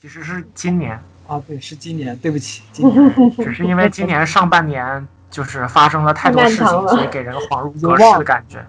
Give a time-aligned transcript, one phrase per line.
[0.00, 8.64] 其实是今年啊，对，是今年，对不起，今年只是因为今年上半年就是发生了太多事情，所以给人恍如隔世的感觉。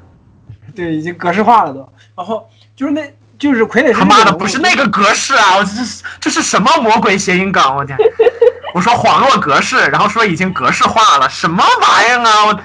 [0.76, 1.88] 对，已经格式化了都。
[2.18, 3.10] 然后就是那，
[3.40, 3.94] 就是傀儡。
[3.94, 5.56] 他妈的，不是那个格式啊！
[5.58, 5.72] 我这
[6.20, 7.64] 这是什么魔鬼谐音梗？
[7.78, 7.98] 我天！
[8.76, 12.46] 我说恍若隔世，然后说已经格式化了，什么玩意儿啊！
[12.48, 12.60] 我。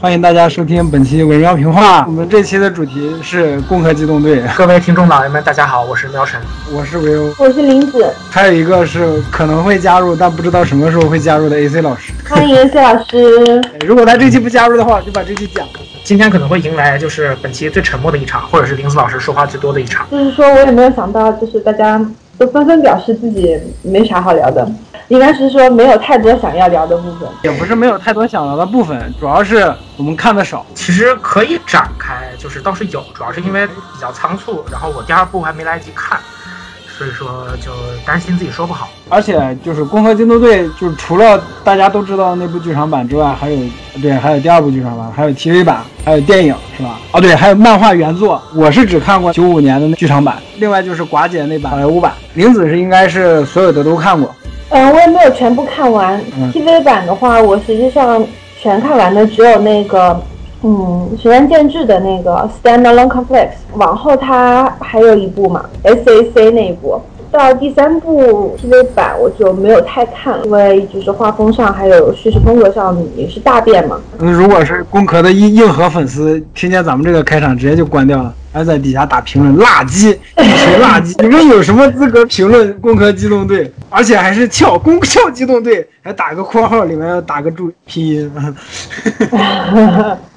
[0.00, 2.02] 欢迎大家收听本期《文喵评话》。
[2.06, 4.40] 我们这期的主题是《攻壳机动队》。
[4.56, 6.40] 各位听众老爷们，大家好，我是喵晨，
[6.72, 8.08] 我是维欧，我是林子。
[8.30, 12.12] 还有一个是可能会加入，但不知道什么时候会加入的 AC 老师。
[12.28, 13.60] 欢迎 AC 老师。
[13.84, 15.72] 如果他这期不加入的话，就把这期讲了。
[16.04, 20.06] 今天可能会迎来就是本期最沉默的一场，或者是林子老师说话最多的一场。
[20.12, 22.00] 就是说我也没有想到，就是大家
[22.38, 24.66] 都纷纷表示自己没啥好聊的。
[25.08, 30.66] 应该是说没有太多想要聊的部分，也不是没有太多想聊的部分，主要是我们看的少。
[30.74, 36.20] 其实可以展开，就是倒是有，主要是因为比较仓促，然后我第二部还没来得及看，
[36.98, 37.70] 所以说就
[38.04, 38.88] 担心自己说不好。
[39.08, 43.58] 而且就是《攻壳机动队》，就是除了大家都知道那部剧场版之外，还有
[44.02, 46.98] 对，还有第二部剧场版，还有 TV 版，还有电影，是吧？
[47.12, 48.42] 哦，对，还有漫画原作。
[48.52, 52.12] 我是只看过九五年的那剧场版，另外就是寡姐那版好莱坞版。
[52.34, 54.34] 玲子是应该是所有的都看过。
[54.70, 56.20] 嗯，我也没有全部看完。
[56.52, 58.22] TV 版的话，我实际上
[58.60, 60.20] 全看完的只有那个，
[60.62, 63.46] 嗯，《神山健治》的那个《Standalone Complex》。
[63.74, 67.00] 往后它还有一部嘛，《SAC》那一部。
[67.30, 74.00] 到第三部 TV 版我就没有太看，因为就是画风上还有叙事风格上也是大变嘛。
[74.18, 78.32] 那，如果是工科的硬硬核粉丝，听见咱们这个开场，直接就关掉了。
[78.52, 81.14] 还在底下打评论，垃圾，一群垃圾！
[81.22, 83.66] 你们有什么资格评论《攻壳机动队》？
[83.90, 88.32] 而且还是翘攻壳机动队，还打个括号，里面要打个注拼音。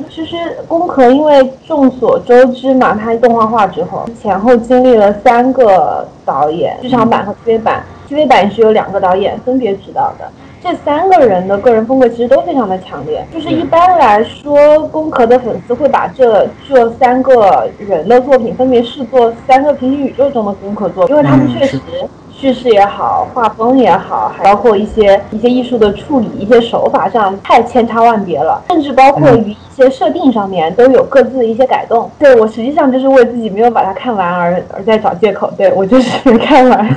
[0.09, 0.35] 其实
[0.67, 10.29] 《攻壳》因为众所周知嘛，它动画化之后，前后经历了三个导演，剧场版和 TV 版，TV 版是有两个导演分别指导的。
[10.63, 21.79] 这三个人的个人风格其实都非常的强烈，就是一般来说，宫壳的粉丝会把这这三个人的作品分别视作三个平行宇宙中的宫壳作，因为他们确实
[22.31, 32.09] 叙事也好，画风也好，还包括一些一些艺术的处理，一些手法上太千差万别了，甚至包括于一些设定上面都有各自的一些改动。
[32.19, 36.87] 对我实际上就是为自己没有把它看完而而在找借口，对我就是没看完。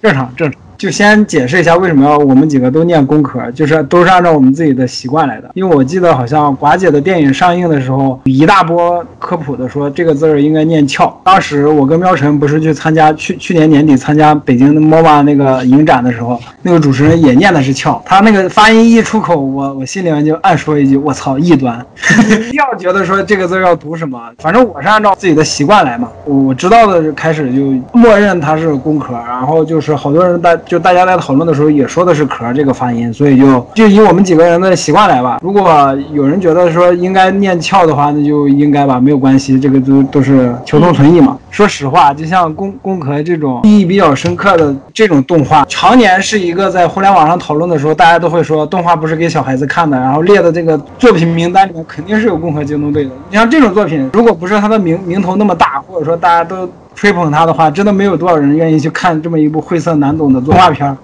[0.00, 0.60] 正 常正常。
[0.80, 5.50] 就先解释一下为什么要我们几个都念工科，就是都是按照我们自己的习惯来的。
[5.52, 11.20] 因为我记得好像寡姐的电影上映的时候，一大波科普的说这个字儿应该念翘。
[11.22, 21.84] 当时我跟喵晨不是去参加去去年年底参加北京的 MOBA 那个影展的时候，那个主持人也念的是翘，他那个发音一出口，我我心里面就暗说一句我操异端，
[22.56, 30.58] 要觉得说这个字要读什么，反正我是按照自己的习惯来嘛，我知道的开始就默认它是工科，然后就是好多人在。
[30.70, 35.40] 就大家在讨论的时候也说的是壳这个发音，所以就就以我们几个人的习惯来吧。
[35.42, 41.36] 如果有人觉得说应该念翘的话，那就应该吧，没有关系，这个都都是求同存异嘛。
[41.50, 53.10] 说实话，就像攻攻壳这种意义比较深刻的这种动画，常年是一个在互联网上讨论的时候，大家都会说动画不是给小孩子看的，然后列的这个作品名单里面肯定是有攻壳机动队的。
[53.28, 56.70] 你像这种作品，如果不是它的名名头那么大，或者说大家都。
[56.94, 60.96] 吹捧他的话，真的没有多少人愿意去看这么一部晦涩难懂的动画片。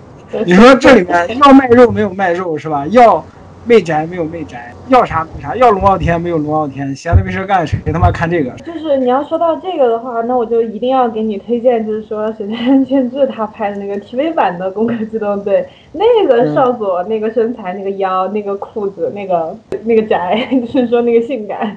[0.45, 2.85] 你说这里面要卖肉没有卖肉是吧？
[2.89, 3.25] 要
[3.67, 8.51] 媚宅没有媚宅，要啥没啥，要龙傲天没有龙傲天，闲的没事干谁他妈看这个？
[8.65, 15.63] 就是你要说到这个的话，那我就一定要给你推荐，就是说神山健治他拍的那个 TV 版的《攻壳机动队》，
[15.93, 21.77] 那个少佐那个身材、那个腰、那个裤子、那个那个宅， 就是说那个性感，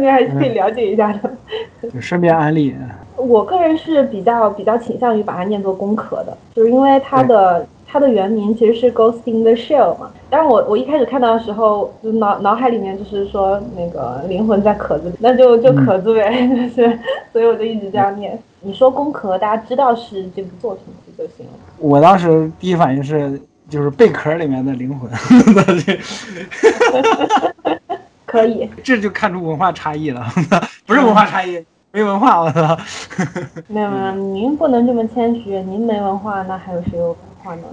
[0.00, 2.00] 你还是可以了解一下的。
[2.00, 2.72] 顺便安利。
[3.16, 10.10] 我个人是比较比较倾向于把它念作工壳的，就是因为它的它的原名其实是 Ghost in the Shell 嘛。
[10.28, 16.98] 但是我我一开始看到的时候，就脑脑海里面就是说那个灵魂在壳子里，那就就壳子呗， 就是，
[17.32, 18.36] 所以我就一直这样念。
[18.62, 20.82] 你说工壳，大家知道是这部作品
[21.16, 21.52] 就行了。
[21.78, 25.08] 我当时第一反应是就是贝壳里面的灵魂，
[28.26, 30.26] 可以，这就看出文化差异了，
[30.84, 31.64] 不是文化差异。
[31.92, 32.76] 没文化，我操！
[33.68, 37.68] 没有没有，您不能这么谦虚，您没文化，那还有谁有文化呢？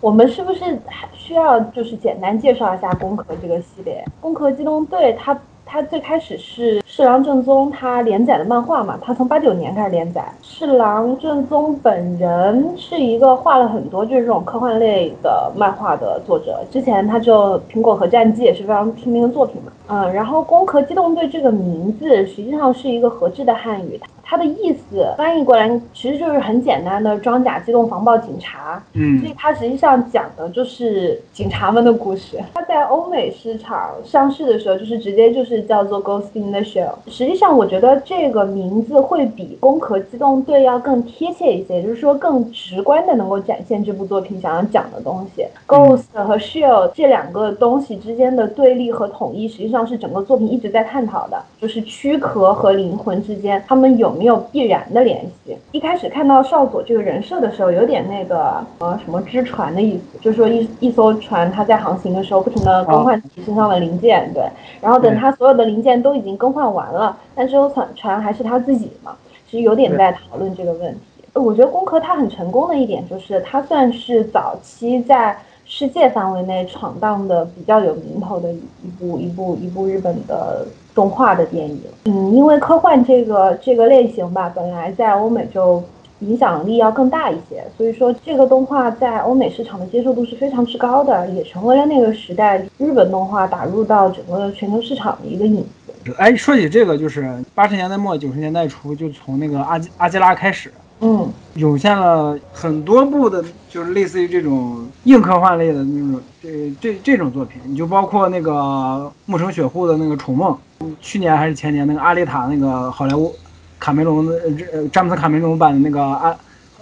[0.00, 4.04] 我们是不是还需要就是简单介绍一下《攻壳》这个系列？
[4.20, 5.38] 《攻壳机动队》它。
[5.64, 10.22] 它最开始是侍郎正宗他连载的漫画嘛，他从八九年开始连载。
[10.42, 19.72] 侍郎正宗本人是一个画了很多就是这种科幻类的漫画的作者，之前他就《苹果核战记》也是非常出名的作品嘛。
[19.92, 24.00] 嗯，然后《攻壳机动队》这个名字实际上是一个合制的汉语。
[24.24, 32.40] 它的意思翻译过来其实就是很简单的装甲机动防暴警察，嗯，所以它实际上讲的就是警察们的故事。
[32.54, 36.94] 它在欧美市场上市的时候，就是直接就是叫做 Ghost in the Shell。
[37.08, 45.44] 实际上，我觉得这个名字会比攻壳机动队要更贴切一些，就是说更直观的能够展现这部作品想要讲的东西。
[45.66, 54.12] Ghost 和 Shell 这两个东西之间的对立和统一，实际上是整个作品一直在探讨的，就是躯壳和灵魂之间，他们有。
[54.12, 55.56] 没有必然的联系。
[55.72, 64.44] 一开始看到少佐这个人设的时候，有点那个呃什么之船的意思，就是说一一艘船，它在航行的时候不停的更换自己身上的零件，对。
[64.80, 69.16] 然后等它所有的零件都已经更换完了，但这艘船船还是他自己嘛？
[69.50, 71.00] 其实有点在讨论这个问题。
[71.32, 75.36] 我觉得攻壳它很成功的一点就是，它算是早期在
[75.74, 80.66] 世界范围内闯荡的比较有名头的一部一部一部日本的。
[80.94, 85.82] 动画的电影，嗯，因为科幻这个这个类型吧，本来在欧美就
[86.18, 96.14] 影响力要更大一些，所以说这个动画在欧美市场的接受度是非常之高的，也成为了那个时代日本动画打入到整个全球市场的一个影子。
[96.18, 100.70] 哎，说起这个，就是八十年代末九十年代初，就从那个阿基阿基拉开始。
[101.04, 110.56] 嗯，涌现了很多部的，就是类似于这种硬科幻类的那种，这这这种作品，你就包括那个木城雪户的那个《宠梦》，
[111.00, 113.34] 去年还是前年那个阿丽塔那个好莱坞
[113.80, 114.40] 卡梅隆的
[114.72, 116.36] 呃詹姆斯卡梅隆版的那个阿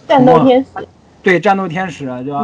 [0.07, 0.87] 战斗天使，
[1.23, 2.37] 对战斗天使叫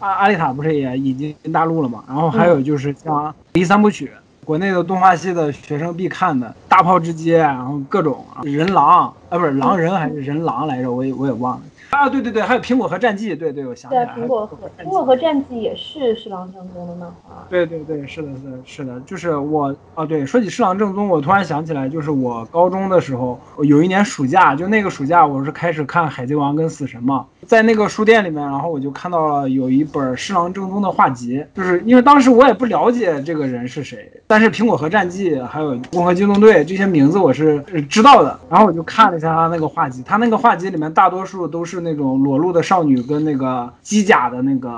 [0.00, 2.02] 阿阿丽塔不是也引进大陆了嘛？
[2.08, 4.10] 然后还有就是像第三部曲。
[4.44, 10.92] 国内的动画系的学生必看的《大炮之街》，然后各种人狼啊，不是狼人还是人狼来着？
[10.92, 11.62] 我也我也忘了。
[11.94, 14.12] 啊，对对对，还有《苹果和战记》，对对，我想起来了。
[14.14, 17.46] 对，苹果和苹果和战记也是侍郎正宗的漫画。
[17.48, 41.83] 对对对，是的，是的，是的，就是我啊，对，说起侍郎正宗，我突然想起来，就是我高中的时候，有一年暑假，就那个暑假，我是开始看《海贼王》跟《死神》嘛，在那个书店里面，然后我就看到了有一本侍郎正宗的画集，就是因为当时我也不了解这个人是谁，但是《苹果和战记》还有《攻和机动队》这些名字我是知道的，然后我就看了一下他那个画集，他那个画集里面大多数都是。
[41.84, 44.68] 那种裸露的少女跟那个机甲的那个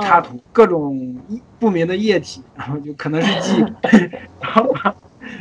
[0.00, 1.14] 插图，各种
[1.58, 3.64] 不明的液体， 然后就可能是机，
[4.40, 4.66] 然后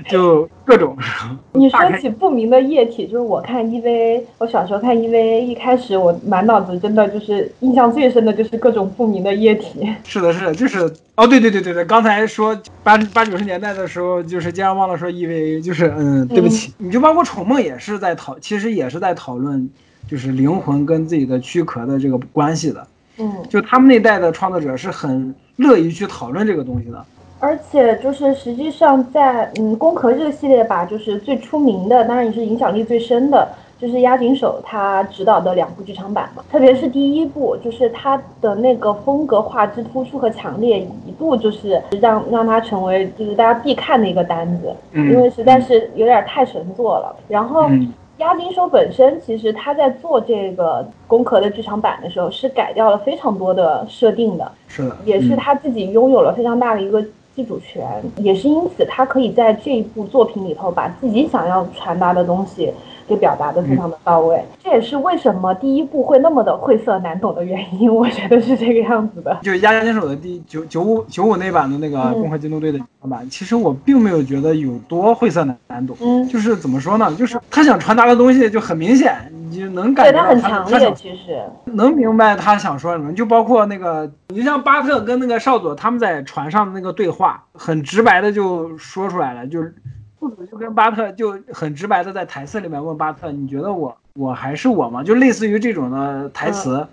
[0.10, 0.98] 就各种。
[1.54, 9.88] 你说起不明的液体，就是我看 EVA，我小时候看 EVA，一开始我满脑子真的就是印象最深的就是各种不明的液体。
[10.04, 10.80] 是的，是的，就是
[11.16, 19.70] 哦，对对对对对，刚才说八八九十年代的时候，就是竟然忘了说 EVA，就是嗯，对不起，你就包括宠梦也是在讨，其实也是在讨论。
[20.12, 22.86] 就是灵魂跟自己的躯壳的这个关系的，
[23.18, 27.02] 嗯，就他们那代的创作者是很乐意去讨论这个东西的。
[27.40, 33.48] 而且就是实际上在嗯攻壳这个系列吧，就是最出名的，当然也是影响力最深的，
[33.80, 36.44] 就是押井守他执导的两部剧场版嘛。
[36.52, 47.16] 特别是第一部，就是他的那个风格画质突出和强烈，一度就是让让他成为就是大家必看的一个单子，因为实在是有点太神作了。
[47.30, 47.70] 然后。
[48.18, 57.02] 押井守本身其实他在做这个工壳的剧场版的时候，是改掉了非常多的设定的，是的，也是他自己拥有了非常大的一个
[57.36, 57.88] 自主权，
[58.18, 62.72] 也是因此他可以在这一部作品里头把自己想要传达的东西。
[63.12, 67.94] 给表达的非常的到位，这也是为什么第一部会那么的晦涩难懂的原因。
[67.94, 69.38] 我觉得是这个样子的。
[69.42, 75.98] 就是押井守的第九九五九五那版的那个《共和机动队》的版，其实我并没有觉得有多晦涩难难懂。
[76.00, 77.14] 嗯，就是怎么说呢？
[77.16, 79.14] 就是他想传达的东西就很明显，
[79.50, 80.94] 你就能感觉到他很强烈。
[80.96, 89.76] 其实能明白他想说什么，就包括那个，你像巴特跟那个少佐他们在船上的那个对话，很直白的就说出来了，就是。
[90.22, 96.86] 父子就跟巴特就很直白的在台词里面问巴特：“你觉得我我还是我吗？”就类似于这种的台词，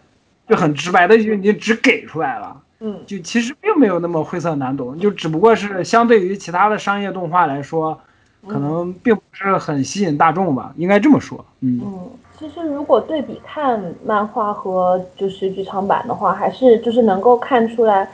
[0.48, 2.58] 就很直白的就你只给出来了。
[2.80, 8.00] 嗯，就其实并没有那么晦涩难懂，就只不过是相对于其他的商业动画来说，
[8.46, 11.44] 可能并不是很吸引大众吧，应该这么说。
[11.60, 18.08] 嗯嗯，其实如果对比看漫画和就是剧场版的话，还是就是能够看出来。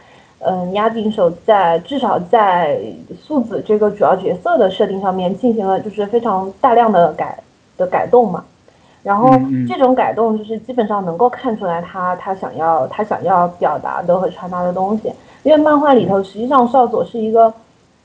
[0.46, 2.78] 嗯，押井守在至少在
[3.20, 7.38] 素子这个主要角色的设定上面进行了就是非常大量的改
[7.76, 8.44] 的改动嘛。
[9.02, 9.30] 然后
[9.68, 15.12] 这种改动就是基本上能够看出来他他想要他想要表达的和传达的东西。
[15.42, 17.52] 因为漫画里头实际上少佐是一个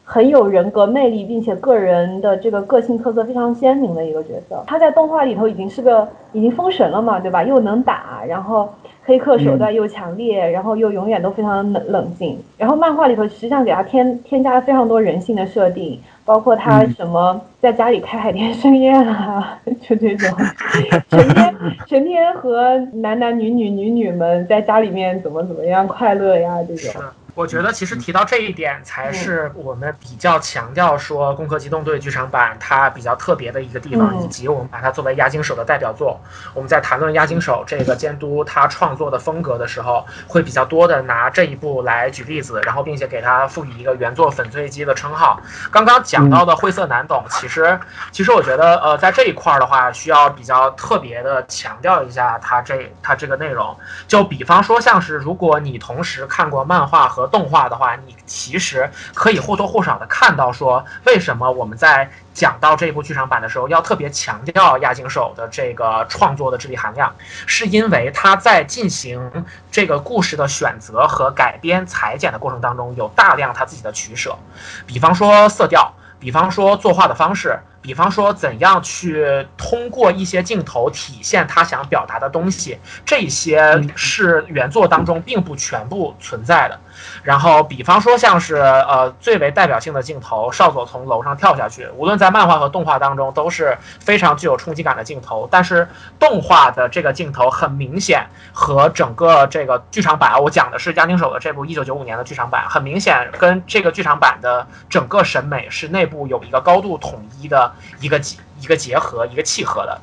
[0.04, 4.62] 很有人格魅力，并且个人的这个个性特色非常鲜明的一个角色。
[4.68, 7.44] 他在动画里头已经是个已经封神了嘛，对吧？
[7.44, 8.68] 又能打，然后
[9.10, 12.38] 黑客手段又强烈，然后又永远都非常冷冷静。
[12.60, 20.30] 然后漫画里头实际上给他添添加了非常多人性的设定，包括他什么在家里开海天盛宴啊， 就这种，
[21.10, 21.56] 成天
[21.88, 27.02] 成天和男男女女女女们在家里面怎么怎么样快乐呀这种。
[27.40, 36.20] 是，我觉得其实提到这一点，才是我们比较强调说《攻壳机动队》剧场版它比较特别的一个地方，嗯以及我们把它作为押金手的代表作。
[36.54, 45.42] 我们在谈论押金手这个监督他创作的风格的时候，会比较多的拿这一部来举例子，然后并且给他赋予一个原作粉碎机的称号。
[45.72, 47.80] 刚刚讲到的晦涩难懂，其实
[48.12, 53.76] 其实我觉得呃，在这一块儿的话，需要比较特别的强调一下它这它这个内容。
[54.08, 74.38] 就比方说，像是如果你同时看过漫画和动画的话，你其实可以或多或少的看到说，为什么我们在讲到这部剧场版的时候，要特别强调押井守的这个创作的智力含量，是因为他在进行这个故事的选择和改编裁剪的过程当中，有大量他自己的取舍，
[74.86, 75.94] 比方说色调。
[76.22, 86.80] 比方说作画的方式，比方说怎样去通过一些镜头体现他想表达的东西，这些是原作当中并不全部存在的。
[87.24, 95.48] 然后，比方说像是呃最为代表性的镜头，少佐从楼上跳下去，无论在漫画和动画当中都是非常具有冲击感的镜头。
[95.50, 95.88] 但是
[96.20, 107.69] 动画的这个镜头很明显和整个这个剧场版，我讲的是押井守的这部一九九五年的剧场版，很明显跟这个剧场版的整个审美是内部有一个高度统一的
[108.00, 110.02] 一个结一个结合一个契合的。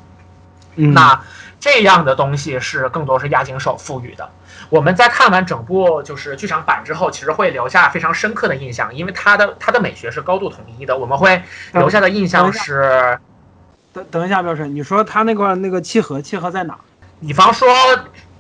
[0.77, 1.21] 嗯那
[1.59, 4.29] 这样的东西是更多是押井守赋予的。
[4.69, 10.97] 我们在看完整部就是剧场版之后，其实会留下非常深刻的印象，因为它的它的美学是高度统一的。
[10.97, 11.43] 我们会
[11.73, 13.19] 留下的印象是，
[13.93, 16.77] 等等一下，标神，你说他那块那个契合契合在哪？
[17.21, 17.69] 比方说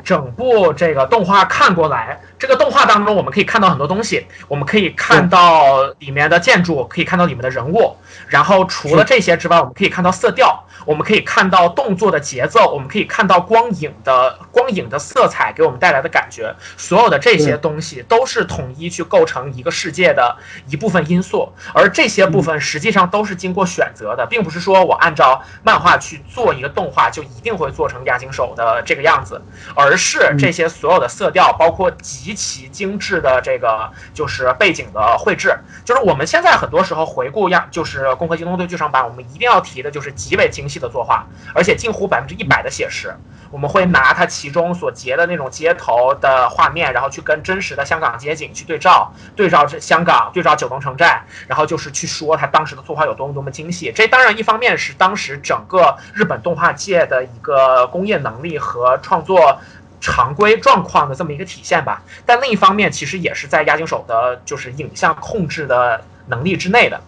[0.06, 7.96] 整部这个动画看过来，这个动画当中我们可以看到很多东西，我们可以看到里面的建筑，可以看到里面的人物，
[8.28, 20.36] 然后除了这些之外，我们可以看到色调，我们可以看到动作的节奏，我们可以看到光影的光影的色彩给我们带来的感觉，所有的这些东西都是统一去构成一个世界的
[20.68, 29.42] 一部分因素，而这些部分实际上都是经过选择的，并不是说我按照漫画去做一个动画就一定会做成押井守的这个样子，
[29.74, 43.14] 而是这些所有的色调，包括极其精致的这个就是背景的绘制，就是我们现在很多时候回顾样，就是《攻壳机动队》剧场版，我们一定要提的就是极为精细的作画，而且近乎百分之一百的写实。
[43.52, 53.92] 我们会拿它其中所截的那种街头的画面，然后去跟真实的香港街景去对照，对照这香港，对照九龙城寨，然后就是去说它当时的作画有多么多么精细。
[53.94, 59.58] 这当然一方面是当时整个日本动画界的一个工业能力和创作。
[60.06, 67.00] 常规状况的这么一个体现吧，但另一方面，其实也是在押井守的，就是影像控制的能力之内的。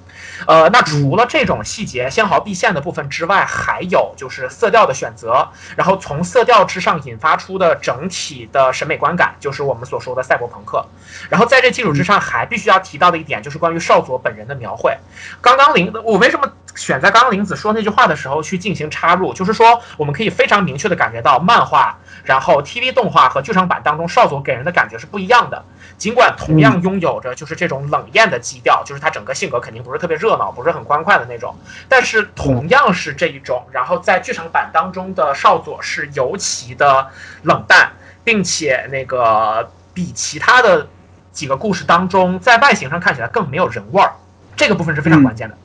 [0.48, 10.84] 呃，那除了这种细节纤毫毕现的部分之外，还有就是色调的选择，然后从色调之上引发出的整体的审美观感，就是我们所说的赛博朋克。
[11.30, 14.96] 然后在这基础之上，还必须要提到的一点就是关于少佐本人的描绘。
[15.40, 19.34] 刚刚林，我为什么选在刚刚林子说那句话的时候去进行插入？
[19.34, 25.64] 就是说，我们可以非常明确的感觉到漫画，然后 TV 动画和剧场版当中少佐给人的感觉是不一样的。
[25.96, 31.56] 尽管同样拥有着就是这种冷艳的基调，就是他整个性格肯定不是特别热闹，不是很欢快的那种，
[31.88, 33.66] 但是同样是这一种。
[33.72, 37.08] 然后在剧场版当中的少佐是尤其的
[37.42, 37.90] 冷淡，
[38.22, 40.86] 并且那个比其他的
[41.32, 44.12] 几个故事当中，在外形上看起来更没有人味儿，
[44.54, 45.58] 这个部分是非常关键的。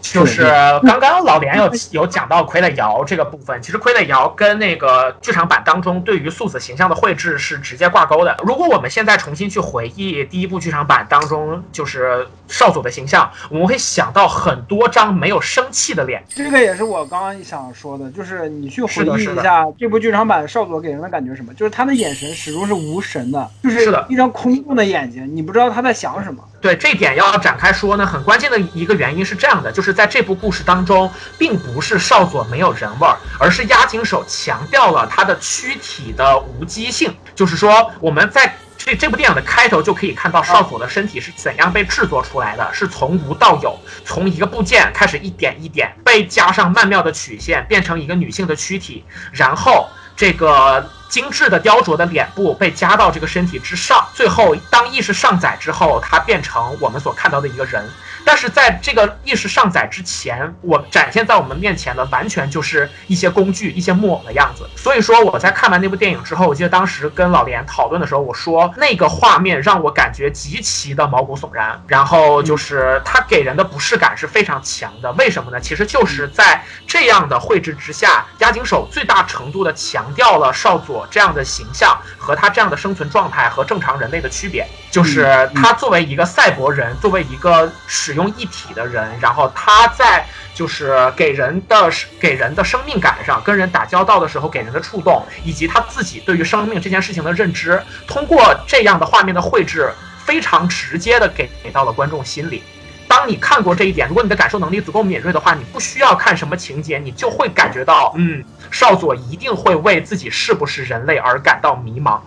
[0.00, 0.42] 就是
[0.82, 8.36] 刚刚老连有有讲到傀儡瑶这个部分，其实傀儡瑶跟那个剧场版当中对于素子形象的绘制是直接挂钩的。
[8.44, 16.22] 如果我们现在重新去回忆第一部剧场版当中就是少佐的形象，我们会想到很多张没有生气的脸。
[16.28, 26.42] 这个也是我刚刚想说的，就是你去回忆一下这部剧场版少佐给人的感觉是什么，就是他的眼神始终是无神的，就是一张空洞的眼睛，你不知道他在想什么。
[26.60, 38.54] 对这点要展开说呢，很关键的一个原因是这样的，就是在这部故事当中，并不是少佐没有人味儿，而是押井守强调了他的躯体的无机性，就是说我们在。
[38.82, 49.86] 这这部电影的开头就可以看到少佐的身体是怎样被制作出来的，是从无到有，从一个部件开始一点一点被加上曼妙的曲线，变成一个女性的躯体，然后
[50.16, 50.90] 这个。
[51.10, 57.90] 精致的雕琢的脸部被加到这个身体之上，最后当意识上载之后，它变成我们所看到的一个人。
[58.24, 64.68] 但是在这个意识上载之前，我展现在我们面前的完全就是一些工具、一些木偶的样子。
[64.76, 75.10] 所以说，我在看完那部电影之后，我记得当时跟老连讨论的时候，我说那个画面让我感觉极其的毛骨悚然，然后就是它给人的不适感是非常强的。
[75.12, 75.60] 为什么呢？
[75.60, 99.90] 其实就是在这样的绘制之下，押井守最大程度的强调了少佐这样的形象和他这样的生存状态和正常人类的区别，就是他作为一个赛博人，作为一个使用一体的人，然后他在就是给人的给人的生命感上，跟人打交道的时候给人的触动，以及他自己对于生命这件事情的认知，通过这样的画面的绘制，
[100.24, 102.62] 非常直接的给给到了观众心里。
[103.06, 112.20] 当你看过这一点，如果你的感受能力足够敏锐的话，你不需要看什么情节，你就会感觉到，嗯，少佐一定会为自己是不是人类而感到迷茫。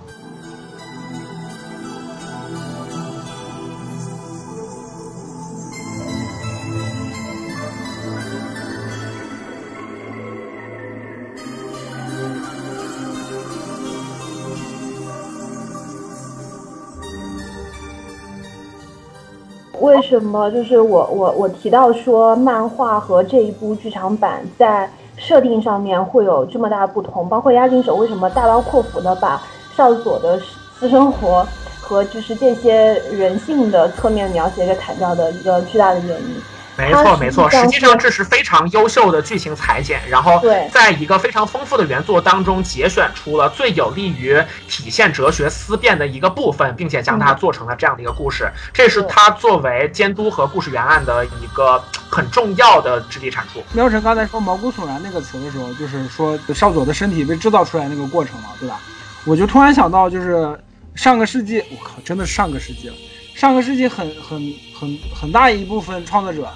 [19.84, 29.42] 为什么就是我我我提到说漫画和这一部剧场版在设定上面会有这么大的不同，包括押井守为什么大刀阔斧的把
[29.76, 30.40] 少佐的
[30.74, 31.46] 私生活
[31.82, 36.53] 和就是这些人性的侧面描写给砍掉的一个巨大的原因。
[36.76, 53.64] 没错，没错，实际上这是非常优秀的剧情裁剪，然后在一个非常丰富的原作当中节选出了最有利于体现哲学思辨的一个部分，并且将它做成了这样的一个故事，这是他作为监督和故事原案的一个很重要的直立产出。
[53.74, 58.80] 喵晨刚才说毛骨悚然那个词的时候，就是说少佐的身体被制造出来那个过程嘛，对吧？
[59.26, 60.60] 我就突然想到，就是
[60.96, 62.96] 上个世纪，我靠，真的是上个世纪了，
[63.36, 66.48] 上个世纪很很很很大一部分创作者。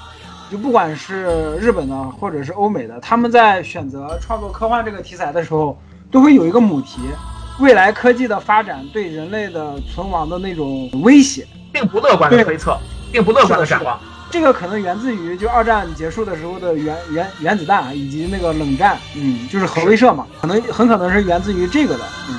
[0.49, 5.77] 就不管是日本的或者是欧美的，他们在选择创作科幻这个题材的时候，
[6.09, 6.99] 都会有一个母题：
[7.59, 12.77] 未来科技的发展对人类的存亡的那种威胁，并不乐观的推测，
[13.11, 13.99] 并不乐观的展望。
[14.29, 22.35] 这个可能源自于就二战结束的时候的原原原子弹以及那个冷战，嗯，就是核威慑嘛，可能很可能是源自于这个的，嗯。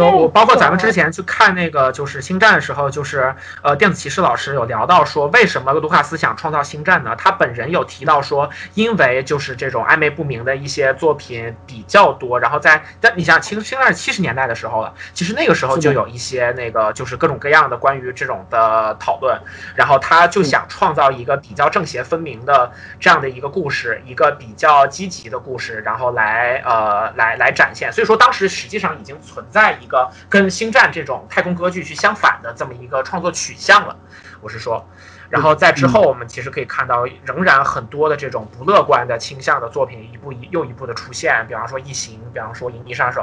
[0.00, 7.14] 就我包括咱们之前去看那个就是星战的时候，就是呃电子骑士老师有聊到说，为什么卢卡斯想创造星战呢？
[7.18, 19.38] 他本人有提到说，因为就是这种暧昧不明的一些作品比较多，然后在但你想，其实星战是七十年代的时候了，其实那个时候就有一些那个就是各种各样的关于这种的讨论，
[19.74, 27.92] 然后他就想创造一个比较正邪分明的这样的一个故事，一个比较积极的故事，然后来呃来来展现。
[27.92, 29.76] 所以说当时实际上已经存在。
[29.80, 33.94] 一个跟星战这种太空歌剧去相反的这么一个创作取向了，
[34.40, 34.82] 我是说，
[35.28, 43.20] 然后在之后我们其实可以看到，仍然很多的这种不乐观的倾向的作品一步一又一步的出现，比方说《异形》，比方说《银翼杀手》。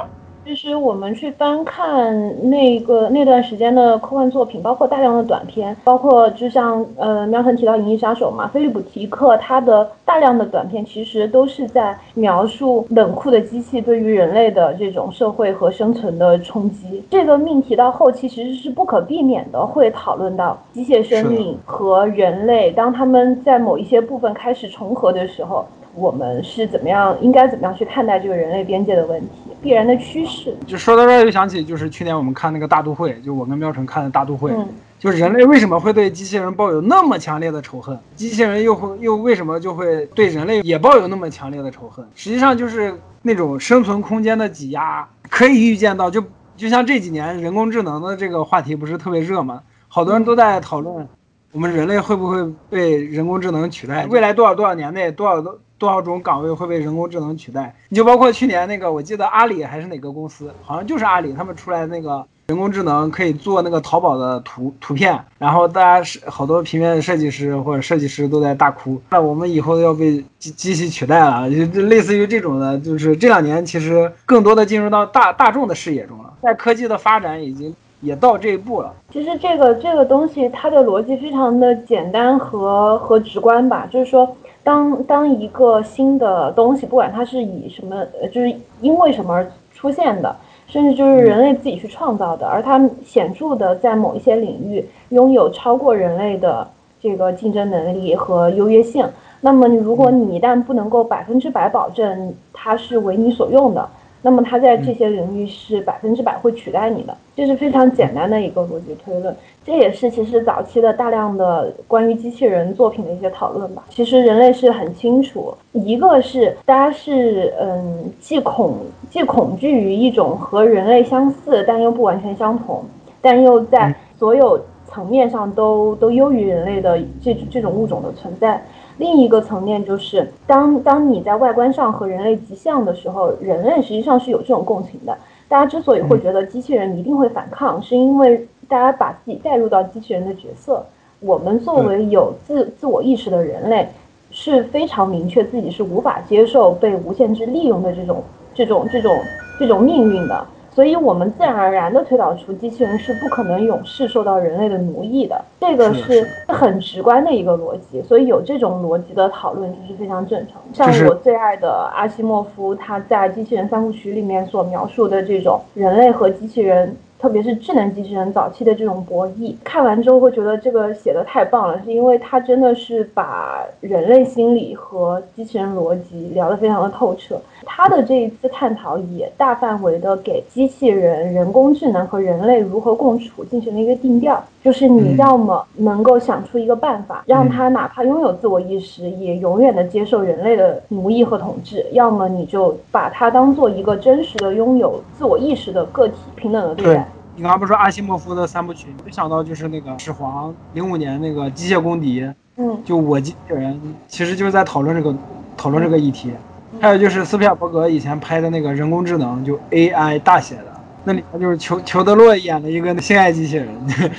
[0.48, 17.04] 其实我们去翻看那个那段时间的科幻作品，包括大量的短片，包括就像呃苗晨提到《银翼杀手》嘛，菲利普提克他的大量的短片其实都是在描述冷酷的机器对于人类的这种社会和生存的冲击。
[17.10, 25.66] 这个命题到后期其实是不可避免的会讨论到机械生命和人类，当他们在某一些部分开始重合的时候。
[25.98, 29.28] 我们是怎么样，应该怎么样去看待这个人类边界的问题？
[29.60, 30.56] 必然的趋势。
[30.66, 34.52] 就说到这儿，又想起就是去年我们看那个大都会，就我跟喵晨看的大都会，
[35.00, 37.98] 就是人类为什么会对机器人抱有那么强烈的仇恨？
[38.14, 42.06] 机器人又会又为什么就会对人类也抱有那么强烈的仇恨？
[42.14, 46.22] 实际上就是那种生存空间的挤压，可以预见到，就
[46.56, 49.60] 就像这几年人工智能的这个话题不是特别热吗？
[49.88, 51.08] 好多人都在讨论，
[51.52, 54.06] 我们人类会不会被人工智能取代？
[54.06, 55.58] 未来多少多少年内多少多。
[55.78, 57.72] 多少种岗位会被人工智能取代？
[57.88, 78.92] 你就包括去年那个，我记得阿里还是哪个公司，好像就是阿里，他们出来那个人工智能可以做那个淘宝的图图片，然后大家是好多平面设计师或者设计师都在大哭，那我们以后要被机机器取代了，就就类似于这种的，就是这两年其实更多的进入到大大众的视野中了，在科技的发展已经也到这一步了。
[79.12, 84.28] 其实这个这个东西它的逻辑非常的简单和和直观吧，就是说。
[84.64, 96.68] 当当一个新的东西，不管它是以什么，呃，就是因为什么而出现的，甚至就是人类自己去创造的，而它显著的在某一些领域拥有超过人类的
[97.00, 99.08] 这个竞争能力和优越性，
[99.40, 103.88] 那么你如果你一旦不能够百分之百保证它是为你所用的。
[104.22, 109.34] 那么它在这些领域是百分之百会取代你的，这是非常简单的一个逻辑推论。
[109.64, 113.84] 这也是其实早期的大量的关于机器人作品的一些讨论吧。
[113.90, 118.76] 其实人类是很清楚，一个是大家是嗯既恐
[119.10, 122.82] 既恐惧于一种和人类相似但又不完全相同，
[123.20, 128.60] 但又在所有层面上都都优于人类的这这种物种的存在。
[128.98, 135.16] 另一个层面就是，当当你在外观上和人类极像的时候，人类实际上是有这种共情的。
[135.48, 140.84] 大家之所以会觉得机器人一定会反抗，是因为大家把自己带入到机器人的角色。
[141.20, 143.88] 我们作为有自自我意识的人类，
[144.30, 148.22] 是非常明确自己是无法接受被无限制利用的这种
[148.54, 149.16] 这种这种
[149.58, 150.46] 这种命运的。
[150.78, 155.44] 所以，我们自然而然的推导出，机器人是不可能永世受到人类的奴役的。
[155.60, 158.00] 这个是很直观的一个逻辑。
[158.02, 160.62] 所以，有这种逻辑的讨论就是非常正常。
[160.72, 166.96] 像我最爱的阿西莫夫，他在《机器人三部曲》里面所描述的这种人类和机器人。
[167.20, 177.36] 特别是智能机器人早期的这种博弈，看完之后会觉得这个写的太棒了，是因为它真的是把人类心理和机器人逻辑聊得非常的透彻。
[177.64, 197.08] 他的这一次探讨也大范围的给机器人、人工智能和人类如何共处进行了一个定调，就是你要么能够想出一个办法，让他哪怕拥有自我意识，也永远的接受人类的奴役和统治；要么你就把它当做一个真实的拥有自我意识的个体，平等的对待。
[197.36, 205.14] 你刚刚不是说阿西莫夫的三部曲，没想到就是那个始皇零五年那个机械公敌，嗯，就我机器人，其实就是在讨论这个
[205.56, 206.32] 讨论这个议题。
[206.80, 210.64] 还有就是斯皮尔伯格以前拍的那个人工智能，就 AI 大写的，
[211.04, 213.68] 那里面就是裘裘德洛演了一个性爱机器人，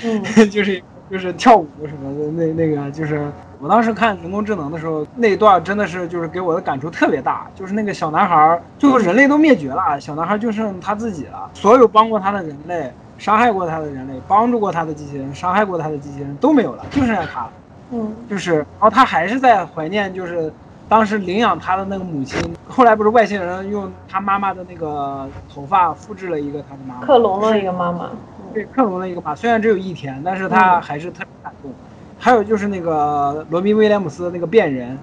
[0.50, 12.92] 就是就是跳舞什么的，那那个就是我当时看人工智能的时候，那一段真的是就是给我的感触特别大，就是那个小男孩，最后人类都灭绝了，小男孩就剩他自己了，所有帮过他的人类。
[13.20, 17.52] 伤害过他的人类，帮助过他的机器人，伤害过他的机器人都没有了，就剩下他了。
[17.92, 20.50] 嗯，就是，然后他还是在怀念，就是
[20.90, 22.38] 当时领养他的那个母亲。
[22.68, 28.10] 后来不是外星人用他妈妈的那个头发复制了一个他的妈妈，克隆了一个妈妈。
[28.54, 31.72] 对，克隆了一个妈，虽然只有一天，但是他还是特别感动。
[32.18, 34.98] 还有就是那个罗宾威廉姆斯的那个变人，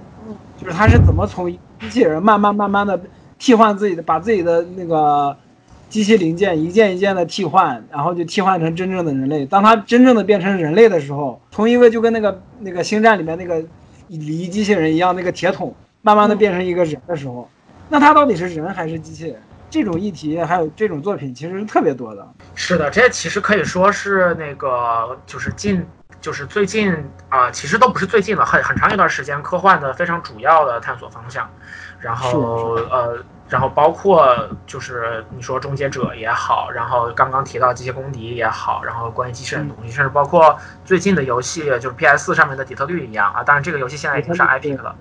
[0.61, 3.01] 就是他是怎么从机器人慢慢慢慢的
[3.38, 5.37] 替换自己的，把自己的那个。
[5.88, 9.46] 机器零件一件一件的替换，然后就替换成真正的人类。
[9.46, 13.62] 当他真正的变成人类的时候，从一个就跟那个那个星战里面那个
[14.09, 17.49] 离机器人一样那个铁桶，慢慢的变成一个人的时候，
[17.88, 19.40] 那他到底是人还是机器人？
[19.69, 22.27] 这种议题还有这种作品其实是特别多的。
[22.55, 25.85] 是的，这其实可以说是那个就是近
[26.21, 26.95] 就是最近
[27.29, 31.51] 啊，其实都不是最近了，很很长一段时间科幻的非常主要的探索方向。
[32.01, 33.23] 然后呃。
[33.48, 43.42] 然后包括就是你说终结者也好，然后刚刚提到机械公敌也好，然后关于机器人的东西，甚至包括最近的游戏，就是 PS 上面的底特律一样啊。
[43.42, 44.94] 当然这个游戏现在已经上 Epic 了。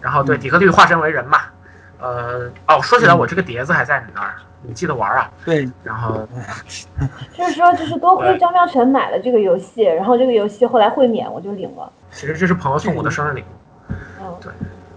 [0.00, 1.40] 然后对底特律化身为人嘛，
[1.98, 5.30] 呃哦，说起来我这个碟子还在你那儿，你记得玩啊？
[5.46, 5.66] 对。
[5.82, 6.28] 然后
[7.32, 11.90] 就是说，就是多亏张妙晨买了这个游戏，然后这个游戏后来会免，我就领了。
[12.10, 13.94] 其实这是朋友送我的生日礼物。
[14.20, 14.52] 嗯，对。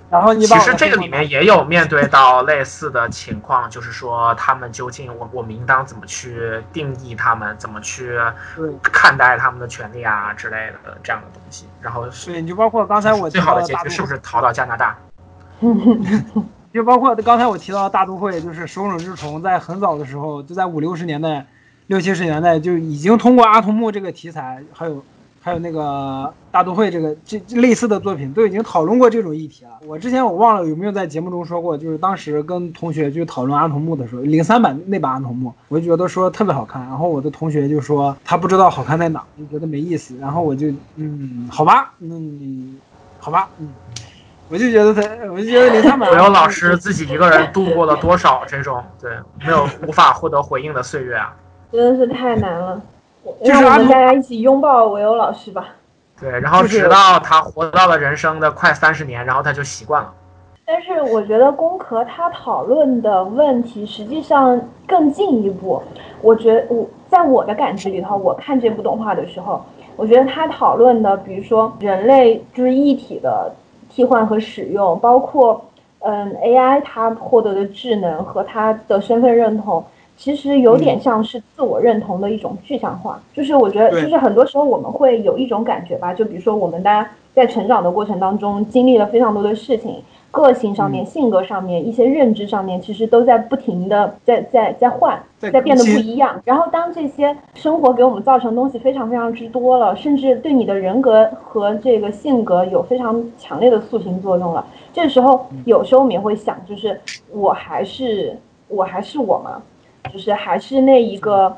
[0.09, 8.17] 然后你其实这个里面也有面对到类似的情况，就是说他们究竟我我们应当怎么去定义他们，怎么去
[8.81, 11.65] 看待他们的权利啊之类的这样的东西。
[11.81, 14.97] 然后对，就包括刚才我最好的结局是不是逃到加拿大？
[16.73, 21.45] 就包括刚才我提到的大都会，就是手冢治虫在很早的时候，就在五六十年代、
[21.87, 25.03] 六七十年代就已经通过阿童木这个题材，还有。
[25.47, 29.71] 还有那个大都会，这个这类似的作品都已经讨论过这种议题了。
[29.87, 36.81] 我之前我忘了有没有在节目中说过，就是当时跟同学就讨论阿童木的时候，零三版那版阿童木，我就觉得说特别好看。
[36.81, 40.17] 然后我的同学就说他不知道好看在哪，就觉得没意思。
[40.19, 42.77] 然后我就嗯，好吧，嗯，
[43.17, 43.69] 好吧，嗯，
[44.49, 46.11] 我就觉得他，我就觉得零三版。
[46.13, 51.33] 没有老师自己一个人度过了多少这种对没有无法获得回应的岁月啊。
[51.71, 52.81] 真的是太难了。
[53.43, 55.69] 就是让我们大家一起拥抱唯欧老师吧。
[56.19, 60.13] 对，然后直到他活到了人生的快三十年，然后他就习惯了。
[60.65, 65.81] 但是我觉得工壳他讨论的问题实际上更进一步。
[66.21, 69.63] 我觉我在我的感知里头，我看这部动画的时候，
[69.95, 73.53] 我觉得他讨论的，比如说人类就是一体的
[73.89, 75.63] 替换和使用，包括
[75.99, 79.83] 嗯 AI 它获得的智能和它的身份认同，
[80.17, 83.21] 其实有点像是自我认同的一种具象化。
[83.33, 90.03] 就是我觉得，对就是很多时候我们会有一种感觉吧，就比如说我们大家在成长的过程当中经历了非常多的事情。
[90.29, 96.39] 个性上面、性格上面、一些认知上面，其实都在不停的在在在换，在在变得不一样。
[96.43, 104.63] 然后当这些生活给我们造成的东西非常非常之多了，甚至对你的人格和这个性格有非常强烈的塑形作用了。
[104.93, 106.99] 这时候有时候我们也会想，就是
[107.31, 109.59] 我还是我还是我吗？
[110.11, 111.55] 就是还是那一个，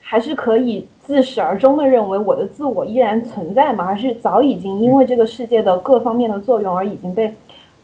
[0.00, 3.84] 还是可以自始而终的认为我的自我依然存在吗？
[3.84, 7.34] 还是早已经因为这个世界的各方面的作用而已经被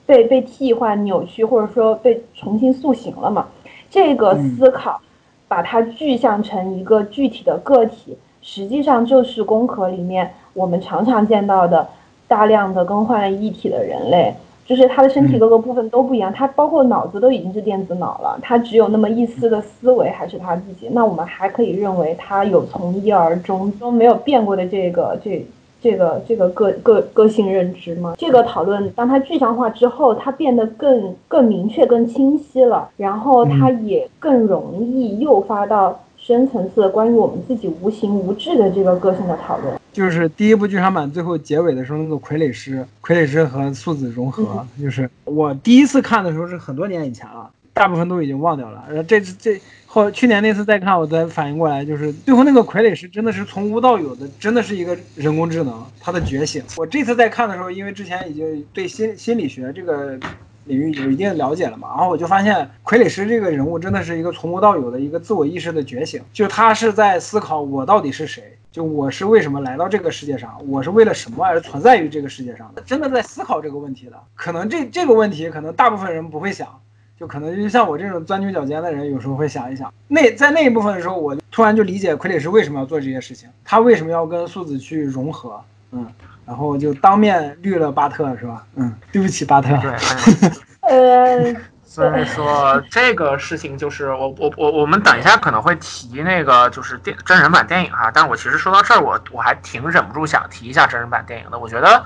[0.06, 3.46] 被被替换、扭曲，或者说被重新塑形了嘛？
[3.90, 5.00] 这个思考，
[5.48, 11.88] 把它具象成一个具体的个体，实际上就是工壳里面我们常常见到的
[12.28, 14.34] 大量的更换了一体的人类。
[14.66, 20.88] 就是他的身体各个部分都不一样，他包括脑子都已经是电子脑了，他只有那么一丝的思维还是他自己。
[20.90, 25.46] 那我们还可以认为他有从一而终都没有变过的这个这
[25.80, 28.14] 这个这个个个个性认知吗？
[28.18, 39.72] 这个讨论当它具象化之后，它变得更更明确、更清晰了，然后它也更容易诱发到深层次的关于我们自己无形无质的这个个性的讨论。
[39.96, 48.84] 就是第一部剧场版最后结尾的时候，那个傀儡师，傀儡师和素子融合，就是我第一次看的时候是很多年以前了，大部分都已经忘掉了。
[48.88, 56.62] 然后这次这后去年那次再看，我才反应过来，就是最后那个傀儡师真的是从无到有的，真的是一个人工智能，它的觉醒。
[56.76, 60.20] 我这次在看的时候，因为之前已经对心心理学这个。
[60.66, 68.42] 领域有一定了解了嘛，然后我就发现傀儡师这个人物真的是一个从无到有的一个自我意识的觉醒，就他是在思考我到底是谁，
[68.76, 74.22] 就我是为什么来到这个世界上，我是为了什么而存在于这个世界上的，真的在思考这个问题的。
[74.34, 76.68] 可能这这个问题，可能大部分人不会想，
[77.18, 79.90] 就可能就像我这种钻牛角尖的人，有时候会想一想。
[80.08, 85.58] 那在那一部分的时候，我突然就理解傀儡师为什么要做这些事情，他为什么要跟素子去融合，
[85.92, 86.06] 嗯。
[86.44, 88.66] 然后就当面绿了巴特，是吧？
[88.74, 89.70] 嗯，对不起，巴特。
[89.80, 89.90] 对，
[90.86, 91.56] 呃，
[91.96, 101.58] 所以说 这个事情就是我我我我们等一下可能会提那个就是电真人版电影哈，但是我其实说到这儿，我我还挺忍不住想提一下真人版电影的。
[101.58, 102.04] 我觉得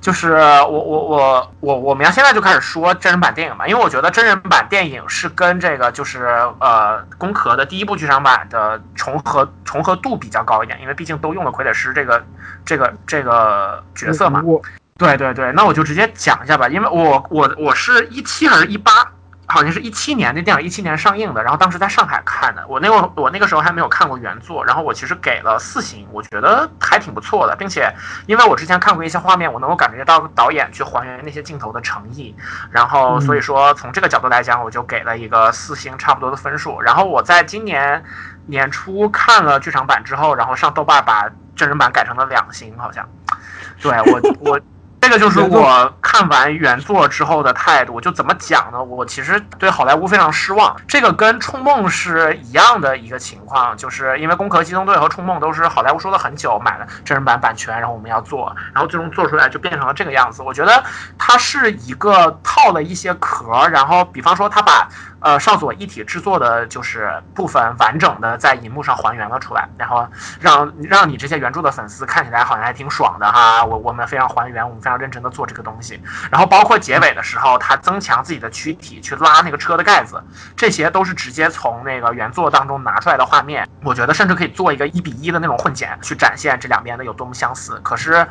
[0.00, 6.26] 就是我我我我我们要现在就开始说真人版电影吧，因为我觉得真人版电影是跟这个就是
[6.60, 12.24] 呃攻壳的第一部剧场版的重合重合度比较高一点，因为毕竟都用了傀儡师这个
[12.64, 14.40] 这个这个角色嘛。
[14.96, 18.92] 对对对，那我就直接讲一下吧，因为我我我是一七还是一八，
[19.54, 27.88] 好像是一七年那电影一七年上映的，然后当时在上海看的，我那个我那个时候还没有看过原作，然后我其实给了四星，我觉得还挺不错的，并且
[28.26, 32.34] 因为我之前看过一些画面，我能够感觉到导演去还原那些镜头的诚意，
[32.72, 38.02] 然后所以说从这个角度来讲，我就给了一个四星差不多的分数，然后我在今年
[38.46, 43.08] 年初看了剧场版之后，然后上豆瓣把真人版改成了两星，好像，
[43.80, 44.60] 对我我。
[45.04, 48.82] 这个就是我看完原作之后的态度，就怎么讲呢？
[48.82, 50.74] 我其实对好莱坞非常失望。
[50.88, 60.40] 这个跟《冲梦》是一样的一个情况，就是因为《攻壳机动队》和《冲梦》都是好莱坞说了很久，买了真人版版权，然后我们要做，然后最终做出来就变成了这个样子。
[60.40, 60.82] 我觉得
[61.18, 64.88] 它是一个套了一些壳，然后比方说他把
[65.24, 70.06] 呃上佐一体制作的就是部分完整的在银幕上还原了出来，然后
[70.40, 73.62] 让让你这些原著的粉丝看起来好像还挺爽的哈。
[73.64, 74.94] 我我们非常还原，我们非常。
[74.94, 80.22] 认真的做这个东西，然后包括结尾的时候，他增强自己的躯体去拉那个车的盖子，
[80.56, 83.68] 这些都是直接从那个原作当中拿出来的画面。
[83.82, 87.80] 我觉得甚至可以做一个一比一的那种混剪，去展现这两边的有多么相似。
[87.82, 88.24] 可是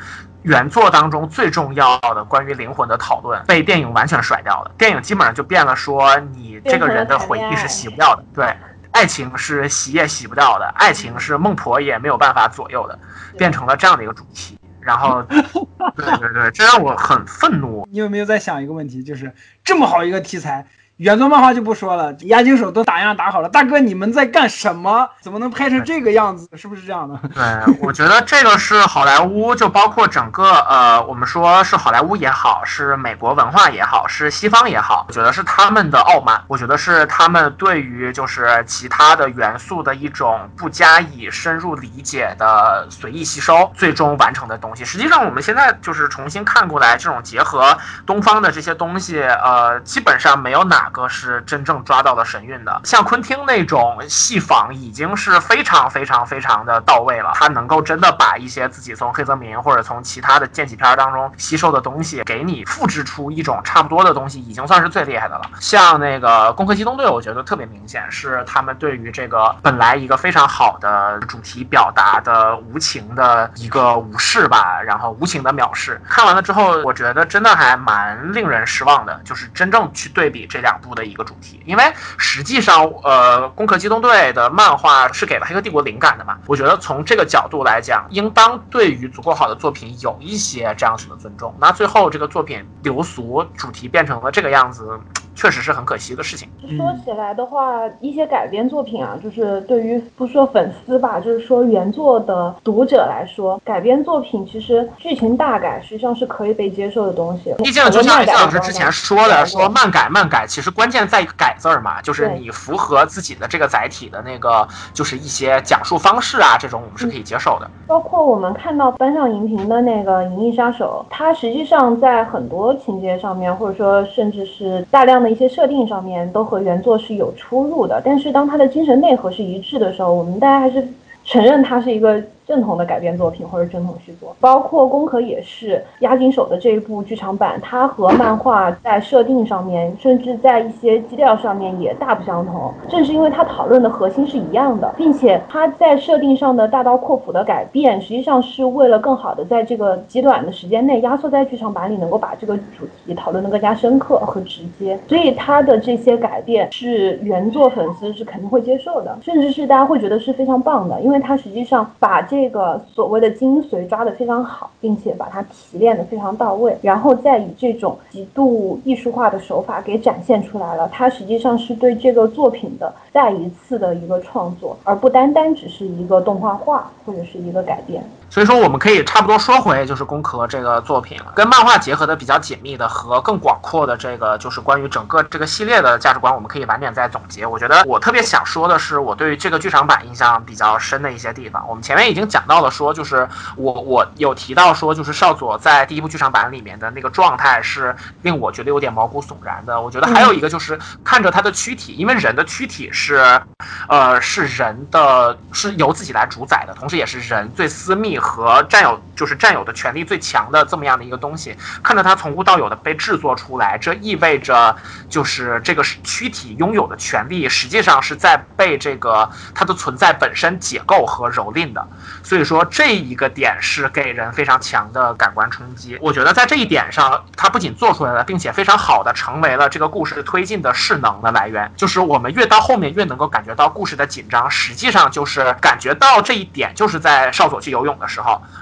[0.44, 8.56] 原作当中最重要的关于灵魂的讨论被电影完全甩掉了，电影基本上就变了，说你这个人的回忆是洗不掉的，对，
[8.92, 13.00] 爱情是洗也洗不掉的，爱情是孟婆也没有办法左右的，
[13.38, 14.58] 变成了这样的一个主题。
[14.82, 15.24] 然后，
[15.96, 17.88] 对对对，这让我很愤怒。
[17.90, 20.66] 你有没有在想一个问题，就是这么好一个题材，
[20.98, 25.10] 原作漫画就不说了，押金手都打样打好了，大哥你们在干什么？
[25.22, 26.48] 怎么能拍成这个样子？
[26.56, 27.20] 是不是这样的？
[27.34, 44.86] 对，我觉得这个是好莱坞，就包括整个呃，我们说是好莱坞也好，是美国文化也好，是西方也好，我觉得是他们的傲慢，我觉得是他们对于就是其他的元素的一种不加以深入理解的随意吸收，最终完成的东西。
[44.86, 47.76] 实际上我们现在就是重新看过来，这种结合
[48.06, 52.80] 东方的这些东西，呃，基本上没有哪哥是真正抓到了神韵的。
[52.86, 65.50] 像昆汀那种戏仿已经是非常非常非常的到位了，他能够真的把一些自己从黑泽明或者从其他的剑戟片当中吸收的东西，给你复制出一种差不多的东西，已经算是最厉害的了。
[65.60, 76.00] 像那个《攻壳机动队》，我觉得特别明显是他们对于这个本来一个非常好的主题表达的无情的一个无视吧，然后无情的藐视。
[76.08, 81.84] 看完了之后，我觉得真的还蛮令人失望的，就是真正去对比这两部的一个主题，因为
[82.18, 86.38] 实际上，呃，《攻壳机动队》的漫画是给了《黑客帝国》灵感的嘛。
[86.48, 91.54] 我觉得从这个角度来讲，应当对于足够好的作品有一些这样子的尊重。
[91.60, 95.00] 那最后这个作品流俗，主题变成了这个样子。
[95.36, 96.48] 确实是很可惜的事情。
[96.78, 107.52] 说起来的话，一些改编作品啊，就是对于不说粉丝吧，就是说原作的读者来说，改编作品其实剧情大改实际上是可以被接受的东西。
[107.58, 117.72] 毕竟就像谢老师之前说的，说漫改漫改，其实关键在于改字儿嘛，就是你符合自己的这个载体的那个，就是一些讲述方式啊，这种我们是可以接受的。
[117.88, 125.14] 包括我们看到搬上荧屏的那个《银翼杀手》，它实际上在很多情节上面，或者说甚至是大量。
[125.24, 130.86] 的一些设定上面都和原作是有出入的，但是当它的精神内核是一致的时候，我们大家还是
[131.24, 132.22] 承认它是一个。
[132.46, 142.74] 正统的改编作品或者正统续作，包括《攻壳》也是押金手的这一部剧场版，它和漫画在设定上面，甚至在一些基调上面也大不相同。
[142.90, 155.00] 正是因为它讨论的核心是一样的，并且它在设定上的大刀阔斧的改变，实际上是为了更好的在这个极短的时间内压缩在剧场版里，能够把这个主题讨论的更加深刻和直接。
[155.08, 162.22] 所以它的这些改变是原作粉丝是肯定会接受的，甚至是大家会觉得是非常棒的，因为它实际上把。
[162.34, 170.90] 这个所谓的精髓抓得非常好，并且把它提炼得非常到位，然后再以这种极度艺术化的手法给展现出来了。
[170.92, 178.04] 它实际上是对这个作品的再一次的一个创作，而不单单只是一个动画化或者是一个改编。
[178.34, 187.46] 所以说，我们可以差不多说回就是《攻壳》这个作品了，跟漫画结合的比较紧密的和更广阔的这个就是关于整个这个系列的价值观，我们可以晚点再总结。
[187.46, 191.64] 我觉得我特别想说的是，我对于这个剧场版印象比较深的一些地方。
[191.70, 199.80] 我们前面已经讲到了，说就是我我有提到说，就是少佐在第一部剧场版里面的那个状态是令我觉得有点毛骨悚然的。
[199.80, 203.40] 我觉得还有一个就是看着他的躯体，因为人的躯体是，
[203.88, 208.20] 呃，是人的是由自己来主宰的，同时也是人最私密。
[208.24, 214.74] 和占有就是占有的权利最强的这么样的一个东西，看着它从无到有的被制作出来，这意味着
[215.10, 221.86] 就是这个躯体拥有的权利实际上是在被这个它的存在本身解构和蹂躏的。
[222.24, 225.98] 所以说这一个点是给人非常强的感官冲击。
[226.02, 231.70] 我觉得在这一点上，它不仅做出来了，并且非常好的成为了这个故事推进的势能的来源。
[231.76, 238.08] 就是我们越到后面越能够感觉到故事的紧张，实际上就是感觉到这一点就是在少佐去游泳的，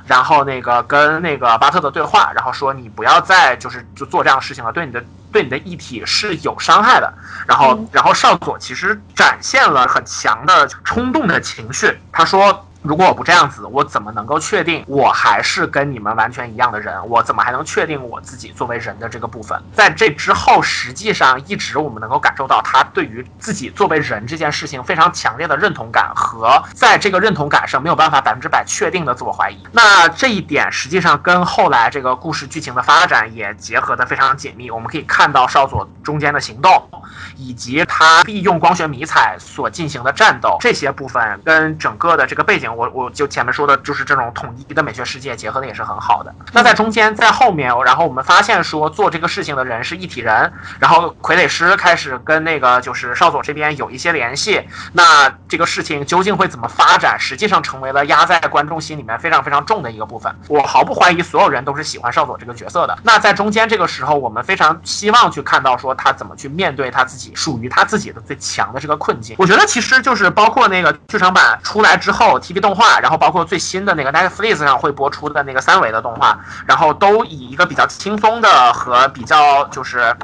[0.05, 7.13] 然后那个跟那个巴特的对话，然后说你不要再就是就做这样的事情了，对你的对你的异体是有伤害的。
[7.47, 12.67] 然后然后少佐其实展现了很强的冲动的情绪，他说。
[12.81, 17.07] 如果我不这样子，我怎么能够确定我还是跟你们完全一样的人？
[17.07, 19.61] 我怎么还能确定我自己作为人的这个部分？
[19.71, 29.61] 在这之后，实际上一直我们能够感受到他对于自己作为人这件事情非常强烈的认同感和在这个认同感上没有办法百分之百确定的自我怀疑。
[29.71, 34.71] 那这一点实际上跟后来这个故事剧情的发展也结合的非常紧密。
[34.71, 36.89] 我们可以看到少佐中间的行动，
[37.37, 42.70] 以及他利用光学迷彩所进行的战斗这些部分，跟整个的这个背景。
[42.75, 46.33] 我我就前面说的，就是这种统一的美学世界结合的也是很好的。
[46.53, 54.61] 那在中间，在后面，然后我们发现说做这个事情的人是一体人，然后傀儡师开始跟那个就是少佐这边有一些联系。
[54.93, 57.17] 那这个事情究竟会怎么发展？
[57.19, 60.33] 实际上成为了压在观众心里面非常非常重的一个部分。
[60.47, 62.97] 我毫不怀疑所有人都是喜欢少佐这个角色的。
[63.03, 69.35] 那在中间这个时候，我们非常希望去看到说他怎么去面对他自己属于他自己的最强的这个困境。
[69.37, 72.60] 我觉得其实就是包括那个剧场版出来之后，TV。
[72.61, 80.15] 动画，然后包括最新的那个 Netflix 上会播出的那个三维的动画，然后都以一个比较轻松的和比较就是。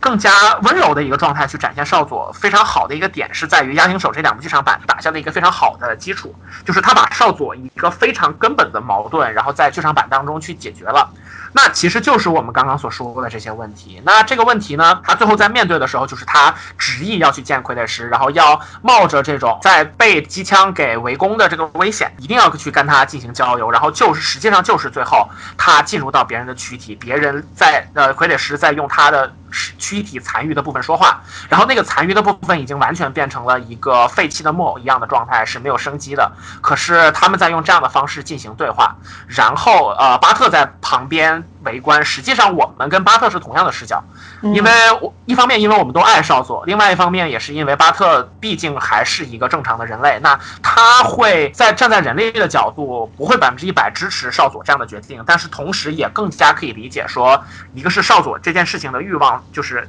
[0.00, 11.08] 更加温柔的一个状态去展现少佐，非常好的一个点是在于《押井守》这两部剧场版打下了一个非常好的基础，就是他把少佐一个非常根本的矛盾，然后在剧场版当中去解决了。
[11.52, 14.00] 那其实就是我们刚刚所说的这些问题。
[14.04, 23.70] 那这个问题呢，他最后在面对的时候，就是他执意要去见傀儡师，然后要冒着这种在被机枪给围攻的这个危险，一定要去跟他进行交流。
[23.70, 25.28] 然后就是实际上就是最后
[25.58, 29.34] 他进入到别人的躯体，别人在呃傀儡师在用他的
[29.78, 36.32] 躯体残余的部分说话，然后那个残余的部分已经完全变成了一个废弃的木偶一样的状态，是没有生机的。
[36.62, 38.96] 可是他们在用这样的方式进行对话，
[39.26, 41.41] 然后呃巴特在旁边。
[41.64, 44.02] 围观，实际上我们跟巴特是同样的视角，
[44.42, 44.70] 因为
[45.00, 57.42] 我一方面因为我们都爱少佐，另外一方面也是因为巴特毕竟还是一个正常的人类，那他会在站在人类的角度，不会百分之一百支持少佐这样的决定，但是同时也更加可以理解说，
[57.74, 59.88] 一个是少佐这件事情的欲望，就是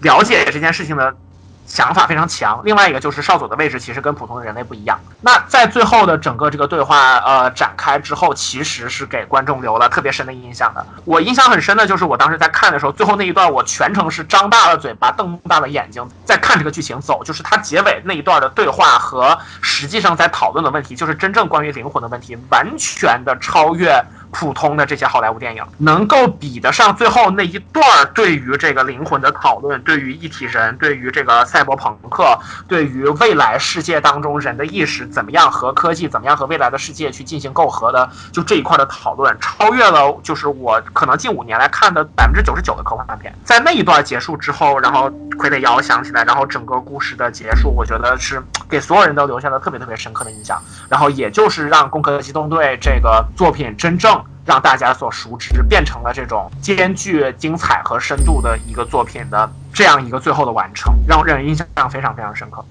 [0.00, 1.14] 了解这件事情的。
[1.66, 4.98] 想法非常强，另外一个就是少佐的位置其实跟普通的人类不一样。
[5.20, 10.84] 那在最后的整个这个对话呃展开之后，其实是给观众留了特别深的印象的。
[11.04, 24.04] 我印象很深的就是我当时在看的时候，最后那一段我全程是张大了嘴巴、瞪大了眼睛在看这个剧情走，就是它结尾那一段的对话和实际上在讨论的问题，就是真正关于灵魂的问题，完全的超越。
[24.34, 27.84] 普通的这些好莱坞电影能够比得上最后那一段
[28.14, 32.36] 对于这个灵魂的讨论，对于一体人，对于这个赛赛博朋克，
[32.66, 43.32] 对于未来世界当中人的意识怎么样和科技怎么样和未来的世界去进行构合的，就这一块的讨论，超越了就是我可能近五年来看的百分之九十九的科幻大片。
[43.44, 45.08] 在那一段结束之后，然后
[45.38, 50.60] 傀儡摇响起来，然后整个故事的结束，我觉得是给所有人都留下了特别特别深刻的印象。
[50.88, 54.20] 然后也就是让《攻壳机动队》这个作品真正。
[54.44, 62.64] 让大家所熟知，变成了这种兼具精彩和深度的一个作品的这样一个最后的完成，让让人印象非常非常深刻。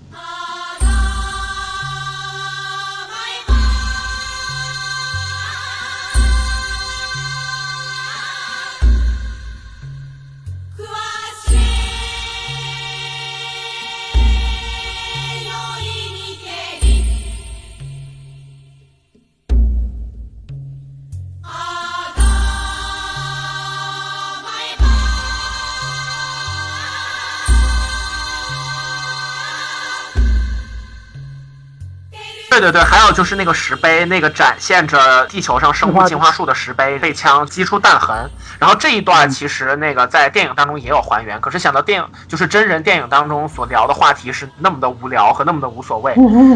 [32.51, 38.29] 对对对，还有就是那个石碑，那个展现着地球上生物进化树的石碑被枪击出弹痕，
[38.59, 46.13] 然后这一段其实那个在电影当中也有还原，可是想到电影就是真人电影当中所聊的话题是那么的无聊和那么的无所谓，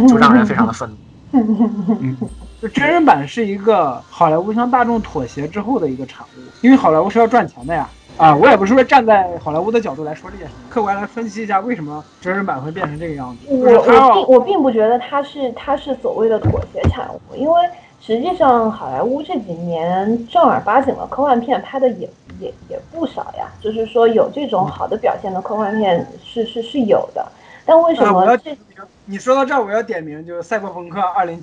[0.09, 0.97] 就让人非常的愤怒。
[2.61, 7.87] 就真人版是一个好莱坞向大众妥协之后的一个产物，因为好莱坞是要赚钱的呀。
[8.17, 13.53] 啊，我也不是说站在好莱坞的角度来说这件事，客观来分析一下为什么真人版会变成这个样子。
[13.53, 17.61] 我我并我并不觉得它是它是所谓的妥协产物，因为
[17.99, 22.09] 实际上好莱坞这几年正儿八经的科幻片拍的也
[22.39, 27.25] 也也不少呀，就是说有这种好的表现的科幻片是是是有的，
[27.65, 28.55] 但为什么这？
[29.03, 31.41] 你说到这儿，我要点名，就是《赛博朋克2077》，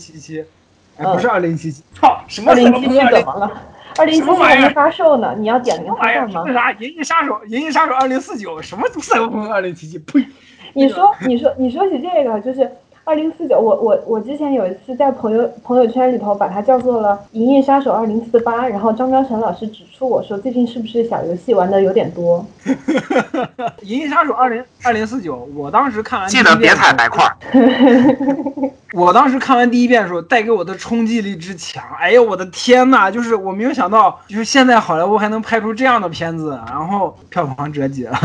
[0.97, 3.53] 哎，不是2077，操，什么赛博朋克怎么了？
[3.99, 6.45] 二零七七还没发售呢，你要点名它干嘛？
[6.47, 9.99] 那啥，《银翼杀手》《银翼杀手二零四九》什么赛博朋克二零七七？
[9.99, 10.25] 呸！
[10.75, 12.71] 你说， 你说，你说起这个，就是
[13.05, 13.59] 二零四九。
[13.59, 22.45] 我我我之前有一次在朋友朋友圈里头把它叫做了《银翼杀手二零四八》，然后张张晨老师指出我说最近是不是小游戏玩的有点多？
[23.83, 27.25] 银翼杀手二零二零四九，我当时看完记得别踩白块。
[28.95, 33.11] 我当时看完第一遍的时候，带给我的冲击力之强，哎呦我的天呐！
[33.11, 38.19] 就是我没有想到，就是现在好莱坞还能拍出这样的片子，然后票房折戟了。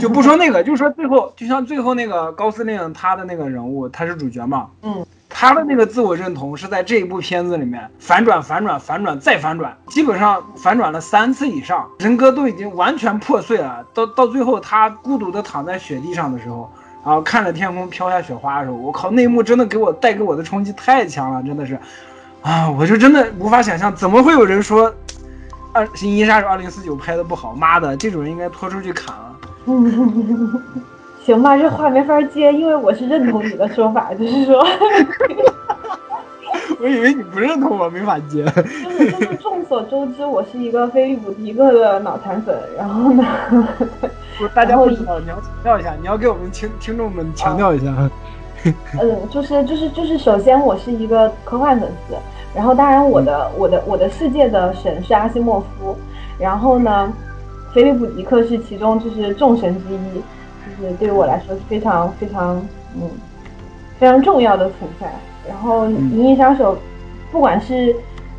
[0.00, 13.84] 就不说那个，就说最后，就像最后那个高司令他的那个人物，他是主角嘛，嗯，他的那个自我认同是在这一部片子里面反转、反转、反转再反转，基本上反转了三次以上，人格都已经完全破碎了。
[13.94, 16.70] 到到最后，他孤独的躺在雪地上的时候。
[17.04, 21.78] 然后看着天空飘下雪花的时候，我靠，那一幕真的给我带给我的冲击太强了，真的是，
[22.42, 24.92] 啊，我就真的无法想象，怎么会有人说，
[25.72, 27.54] 二《银翼杀手二零四九》拍的不好？
[27.54, 29.36] 妈的，这种人应该拖出去砍了。
[31.26, 34.64] 行吧，这话没法接，因为我是认同你的说法，就是说。
[36.78, 38.44] 我以为你不认同我，没法接。
[38.54, 42.56] 就是就是，众所周知，我是一个菲利普迪克的脑残粉。
[42.78, 43.24] 然后呢，
[44.54, 47.92] 大家不知道，你要强调一下，你要给我们听听众们强调一下。
[49.02, 52.14] 嗯，就是就是就是，首先我是一个科幻粉丝，
[52.54, 55.96] 然后当然我的我的我的世界的神是阿西莫夫，
[56.38, 57.12] 然后呢。
[57.74, 60.22] 菲利普·迪克是其中就是众神之一，
[60.80, 62.56] 就是对于我来说是非常非常
[62.94, 63.08] 嗯
[63.98, 65.10] 非常重要的存在。
[65.48, 66.74] 然后《银翼杀手》，
[67.30, 67.94] 不管是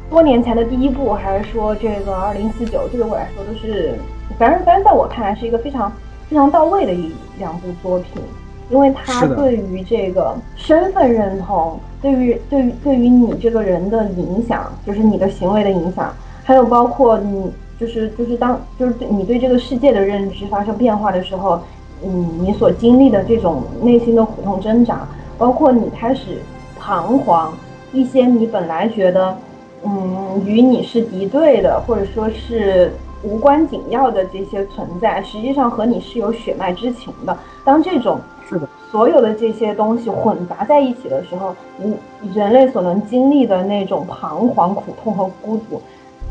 [0.10, 3.96] 多年前的第一部，还是说这个二零四九，这对我来说都是，
[4.38, 5.92] 反正反正在我看来是一个非常
[6.30, 8.22] 非常到位的一两部作品，
[8.70, 16.14] 因为它对于这个身份认同，对于对于对于你这个人的影响，就是你的行为的影响，
[16.44, 21.62] 还有包括你就是就是当就是对你对这个世界的认知发生变化的时候，
[22.04, 26.41] 嗯，你所经历的这种内心的苦痛挣扎，包括你开始
[26.80, 27.52] 彷徨，
[27.91, 29.36] 一些你本来觉得，
[29.84, 32.91] 嗯，与你是敌对的，或者说是
[33.24, 37.36] 无关紧要的这些存在，实际上和你是有血脉之情的。
[37.66, 41.98] 当这种是的，所有的这些东西混杂在一起的时候，你
[42.34, 45.82] 人类所能经历的那种彷徨、苦痛和孤独，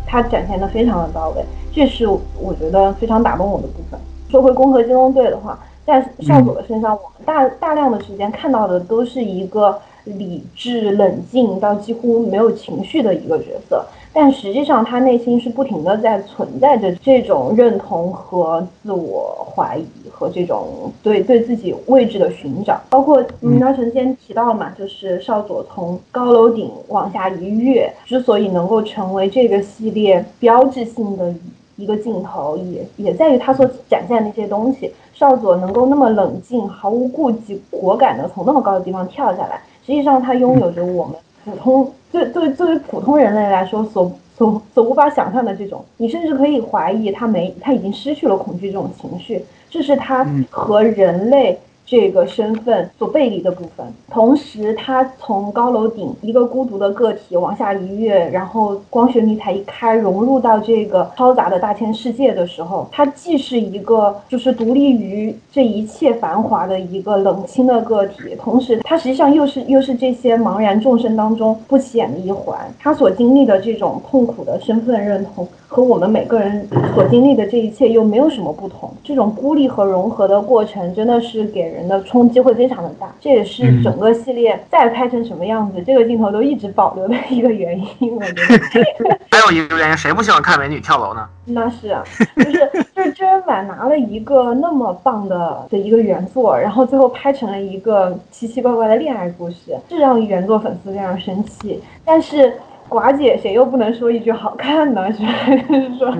[0.07, 3.99] 它展现的非常的到位，这是我觉得非常打动我的部分。
[4.31, 31.33] 说回《攻壳机动队》的话，在少佐的身上，我们大大量的时间看到的都是一个理智、冷静到几乎没有情绪的一个角色，但实际上他内心是不停的在存在着这种认同和自我怀疑和这种对对自己位置的寻找，包括嗯，那晨先提到了嘛，就是少佐从高楼顶往下一跃，之所以能够成为这个系列标志性的
[31.77, 34.93] 一个镜头，也也在于他所展现的那些东西。
[35.15, 41.15] 少佐能够那么冷静、毫无顾忌、果敢的从那么高的地方跳下来，实际上他拥有着我们
[41.45, 51.59] 普通对对作为普通人类来说所所所无法想象的这种，你甚至可以怀疑他没他已经失去了恐惧这种情绪，这是他和人类。
[51.87, 72.59] 这个身份所背离的部分，同时他从高楼顶一个孤独的个体往下一跃，然后光学迷彩一开，融入到这个嘈杂的大千世界的时候，他既是一个就是独立于这一切繁华的一个冷清的个体，同时他实际上又是又是这些茫然众生当中不起眼的一环。
[72.81, 75.47] 他所经历的这种痛苦的身份认同。
[75.69, 88.15] 和我们每个人所经历的这一切又没有什么不同，这种孤立和融合的过程真的是给的冲击会非常的大，这也是整个系列再拍成什么样子，这个镜头都一直保留的一个原因。
[88.15, 91.29] 我觉得 还有一个原因，谁不喜欢看美女跳楼呢？
[91.49, 92.03] 那是啊，
[92.37, 102.53] 就是就是真人版拿了一个那么棒的的一个原作，然后最后拍成了一个奇奇怪怪的恋爱故事，这让原作粉丝非常生气，但是。
[102.89, 105.07] 寡姐，谁又不能说一句好看呢？
[105.13, 105.19] 是
[105.99, 106.15] 说，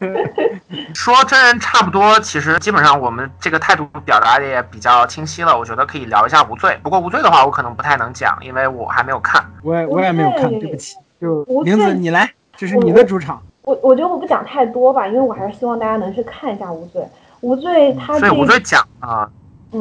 [0.94, 5.56] 说真人差不多，其实基本上我们这个态度表达的也比较清晰了。
[5.56, 9.44] 我觉得可以聊一下无罪，不过无罪的话，我可能不太能讲，因为我还没有看。
[9.62, 10.96] 我也我也没有看，对不起。
[11.20, 13.40] 就玲子，你来，这是你的主场。
[13.62, 17.02] 我我觉得我不讲太多吧，因为我还是希望大家能去看一下无罪。
[17.40, 19.28] 无罪，他所以无罪讲啊。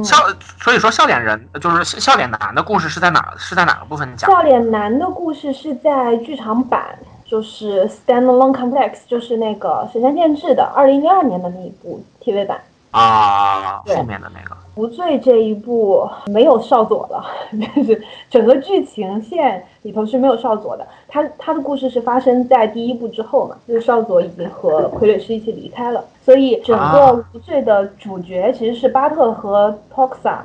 [0.02, 0.16] 笑，
[0.62, 3.34] 所以说笑脸人就是笑脸男的故事是在哪？
[3.38, 4.32] 是在哪个部分讲？
[4.32, 14.56] 笑脸男的故事是在剧场版，就是 Standalone Complex，就是那个神山健治的二零零二年的那一部 TV 版啊，后面的那个。
[14.76, 17.26] 无罪这一部没有少佐了，
[17.76, 20.88] 就是整个剧情线里头是没有少佐的。
[21.08, 30.38] 他他的故事是发生在第一部之后嘛，就是少佐已经和傀儡师一起离开了，所以整个无罪的主角其实是巴特和 Toxa，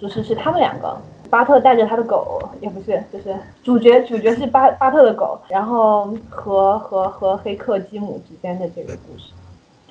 [0.00, 0.96] 就是是他们两个。
[1.30, 9.32] 巴特带着他的狗，也不是，就是主角主角是巴巴特的狗，然后和和和黑客吉姆之间的这个故事。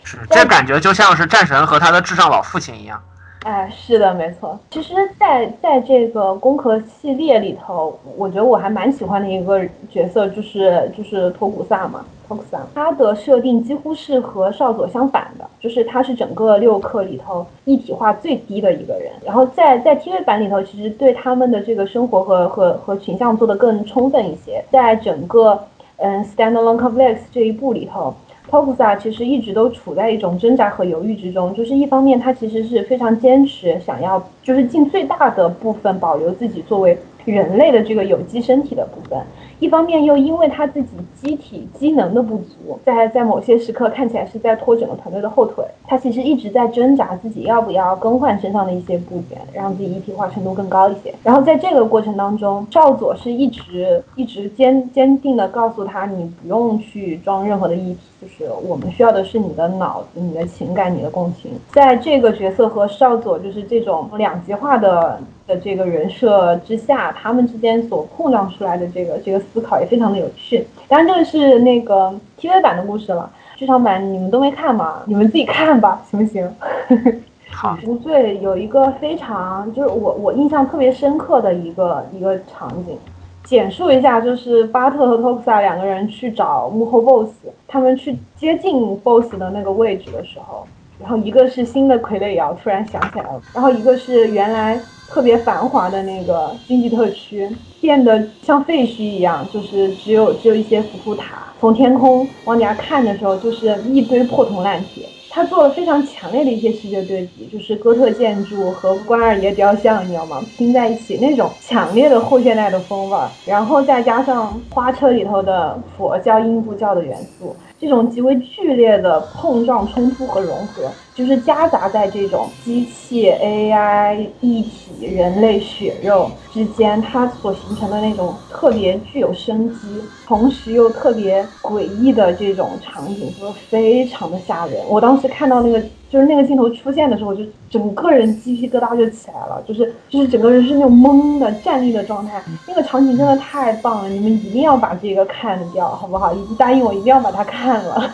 [0.04, 3.02] 是，这感觉就像是战神和他的智障老父亲一样。
[3.44, 4.58] 哎，是的，没错。
[4.72, 12.58] 其实，在在这个攻壳系列里头，我觉得我还蛮喜欢的一个角色，就是就是托古萨嘛，托古萨。
[12.74, 19.12] 他的设定几乎是和少佐相反的，就是他是整个六课里头一体化最低的一个人。
[19.26, 24.64] 然后在在 TV 版里头，其实对他们的这个生活和和和群像做的更充分一些。
[24.72, 25.62] 在整个
[25.98, 28.14] 嗯 Standalone Complex 这一部里头。
[28.54, 36.96] 托普萨其实一直都处在一种挣扎和犹豫之中，就是一方面他其实是非常坚持想要，就是尽最大的部分保留自己作为
[37.26, 39.20] 人类的这个有机身体的部分。
[39.64, 45.64] 一方面又因为他自己机体机能的不足，在在某些时刻看起来是在拖整个团队的后腿。
[45.86, 51.16] 他其实一直在挣扎自己要不要更换身上的一些部件，让自己一体化程度更高一些。
[51.24, 61.52] 然后在这个过程当中，少佐是一直一直坚坚定的告诉他，你不用去装任何的一体，就是我们需要的是你的脑子、你的情感、你的共情。
[61.72, 65.18] 在这个角色和少佐就是这种两极化的。
[65.46, 70.66] 的这个人设之下，他们之间所碰撞出来的这个这个思考也非常的有趣。
[70.88, 73.30] 当然，这个是那个 TV 版的故事了。
[73.56, 75.04] 剧场版你们都没看吗？
[75.06, 76.52] 你们自己看吧，行不行？
[77.50, 82.98] 好，无罪有一个非常就是我我印象特别深刻的一个一个场景，
[83.44, 87.32] 简述一下，就是巴特和托克萨两个人去找幕后 BOSS，
[87.68, 90.66] 他们去接近 BOSS 的那个位置的时候，
[91.04, 94.80] 然后一个是新的傀儡窑，突然想起来了，然后一个是原来
[95.10, 97.50] 特别繁华的那个经济特区，
[97.82, 105.04] 变得像废墟一样，就是只有只有一些浮屠塔，从天空往底下看的时候，就是一堆破铜烂铁。
[105.30, 110.40] 他做了非常强烈的一些视觉对比，就是哥特建筑和关二爷雕像，你知道吗？
[110.56, 134.84] 拼在一起那种强烈的后现代的风味儿，然后再加上花车里头的佛教、印度教的元素，这种极为剧烈的碰撞、冲突和融合，就是夹杂在这种机器、AI、一体、人类、血肉之间，它所形成的那种特别具有生机，同时又特别诡异的这种场景，就非常的吓人。
[134.90, 142.42] 我当时看到那个就是那个镜头出现的时候，我就整个人鸡皮疙瘩就起来了，就是就是整个人是那种懵的站立的状态。
[142.68, 146.34] 那个场景真的太棒了，你们一定要把这个看掉，好不好？
[146.34, 148.14] 已经答应我一定要把它看了。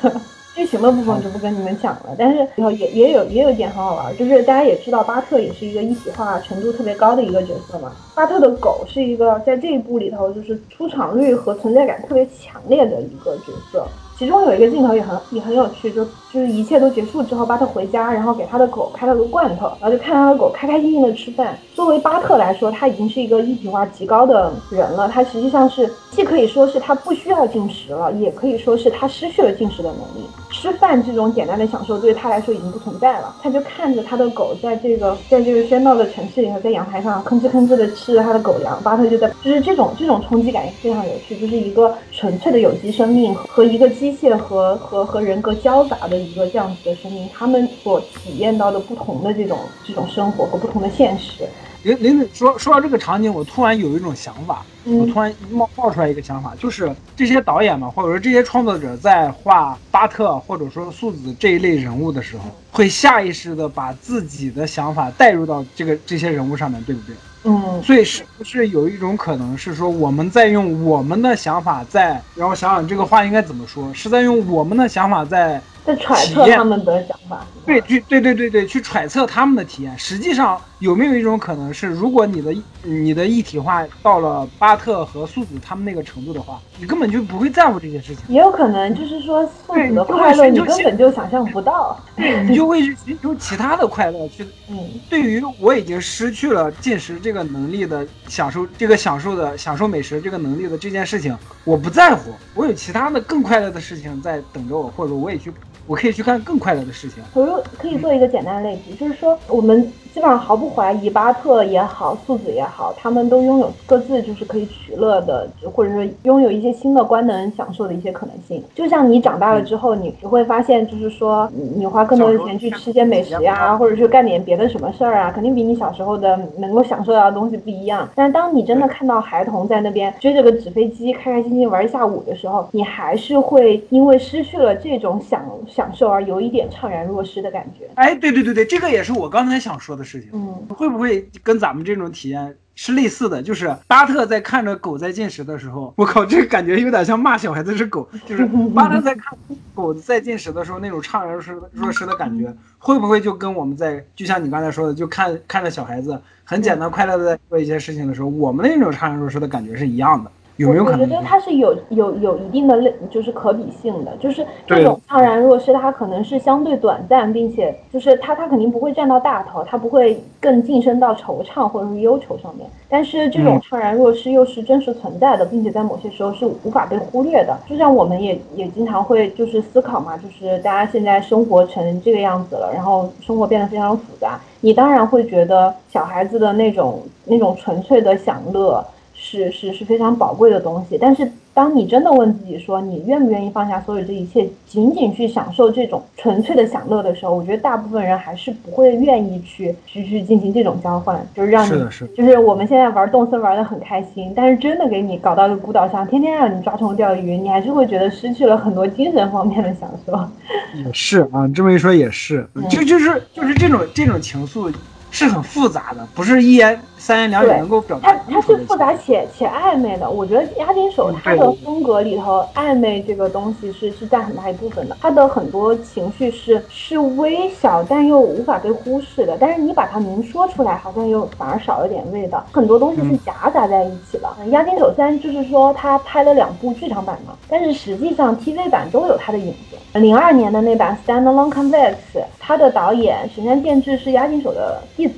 [0.59, 7.93] 剧情的部分就不跟你们讲了，但是然后也也有也有一点很好玩，就是大家也知道巴特也是一个一体化程度特别高的一个角色嘛。
[8.13, 13.87] 巴特的狗是一个在这一部里头就是出场率和存在感特别强烈的一个角色。
[14.17, 21.57] 其中有一个镜头也很也很有趣，就就是一切都结束之后，巴特回家，然后给他的狗开了个罐头，然后就看他的狗开开心心的吃饭。
[21.73, 30.27] 作为巴特来说，他已经是一个一体化极高的人了，他实际上是既可以说是他不需要进食了，也可以说是他失去了进食的能力。
[30.59, 49.57] 吃饭这种简单的享受对他来说已经不存在了，他就看着他的狗在这个在这个喧闹的城市里头，在阳台上吭哧吭哧的吃着他的狗粮，巴特就在，就是这种这种冲击感也非常有趣，就是一个纯粹的有机生命和一个机械和和和人格交杂的一个这样子的生命，他们所体验到的不同的这种
[49.87, 51.47] 这种生活和不同的现实。
[51.83, 67.15] 林林子说说到这个场景，我突然有一种想法，我嗯突然冒冒出来一个想法，就是这些导演嘛，或者说这些创作者在画巴特或者说素子这一类人物的时候，会下意识的把自己的想法带入到这个这些人物上面，对不对？
[67.45, 77.45] 嗯所以是不是有一种可能是说，我们在用我们的想法在，让我想想这个话应该怎么说，是在用我们的想法在在揣测他们的想法。
[77.65, 79.97] 对，去对对对对，去揣测他们的体验。
[79.97, 82.53] 实际上，有没有一种可能是，如果你的
[82.83, 91.99] 你的一体化到了巴特和素子他们那个程度的话，你根本就不会在乎这些事情，也有可能就是说素子的快乐，你根本就想象不到。
[92.47, 94.27] 你就会去寻求其他的快乐。
[94.29, 94.77] 去嗯
[95.09, 105.51] 对于我已经失去了进食这个能力的享受，这个享受的享受美食这个能力的这件事情，我不在乎，我有其他的更快乐的事情在等着我，或者我也去，
[105.89, 107.23] 我可以去干更快乐的事情。
[107.33, 118.63] 我又可以做一个简单的类比，就是说，我们基本上毫不怀疑，巴特也好，素子也好，他们都拥有各自就是可以取乐的，或者说拥有一些新的官能享受的一些可能性。
[118.75, 128.09] 就像你长大了之后，你你会发现，就是说，你你花更多的钱去吃些美食呀，或者去干点别的什么事儿啊，肯定比你小时候的能够享受到的东西不一样。
[128.15, 137.85] 但是当你真的看到孩童在那边追着个纸飞机，开开心心玩一下午的时候，你还是会因为失去了这种享享受而有一点怅然若失的感觉。
[137.95, 140.29] 哎，对对对对，这个也是我刚才想说的事情。
[140.33, 143.41] 嗯会不会跟咱们这种体验是类似的？
[143.41, 148.07] 就是巴特在看着狗在进食的时候， 我靠，这感觉有点像骂小孩子是狗。
[148.25, 149.37] 就是 巴特在看
[149.75, 160.31] 狗在进食的时候那种怅然若失若失的感觉，会不会就跟我们在就像你刚才说的，就看看着小孩子很简单快乐的在做一些事情的时候，我们那种怅然若失的感觉是一样的？
[160.59, 161.15] 有没有可能我觉？
[161.15, 172.69] 得它是有有有一定的类，就是可比性的，就是这种怅然若失，它可能是相对短暂，并且就是它它肯定不会占到大头，它不会更晋升到惆怅或者是忧愁上面。
[172.89, 177.57] 但是这种嗯怅然若失又是真实存在的，并且在某些时候是无法被忽略的。
[177.65, 188.83] 就像我们也也经常会就是思考嘛，就是大家现在生活成这个样子了，然后生活变得非常复杂，你当然会觉得小孩子的那种那种纯粹的享乐。
[189.21, 202.07] 是是是非常宝贵的东西，但是当你真的问自己说你愿不愿意放下所有这一切，仅仅去享受这种纯粹的享乐的时候，我觉得大部分人还是不会愿意去去去进行这种交换，就是让你是的，是。
[202.15, 210.13] 就是我们现在玩动森玩的很开心，但是真的给你搞到一个孤岛上，天天让你抓虫钓鱼，你还是会觉得失去了很多精神方面的享受。
[210.81, 214.73] 也是啊，这么一说也是，嗯就就是就是这种这种情愫
[215.11, 220.07] 是很复杂的，不是一言三言两语能够表达它它是复杂且且暧昧的。
[220.07, 224.95] 我觉得押金手它的风格里头，暧昧这个东西是是占很大一部分的。
[225.01, 232.45] 它的很多情绪是是微小但又无法被忽视的，但是你把它明说出来，好像又反而少了点味道。
[232.51, 234.29] 很多东西是夹杂在一起的。
[234.41, 239.99] 嗯押金手虽然就是说他拍了两部剧场版嘛，但是实际上 TV 版都有他的影子。
[239.99, 241.95] 零二年的那版 Standalone Convex，
[242.37, 245.13] 它的导演神山健治是押金手的弟子。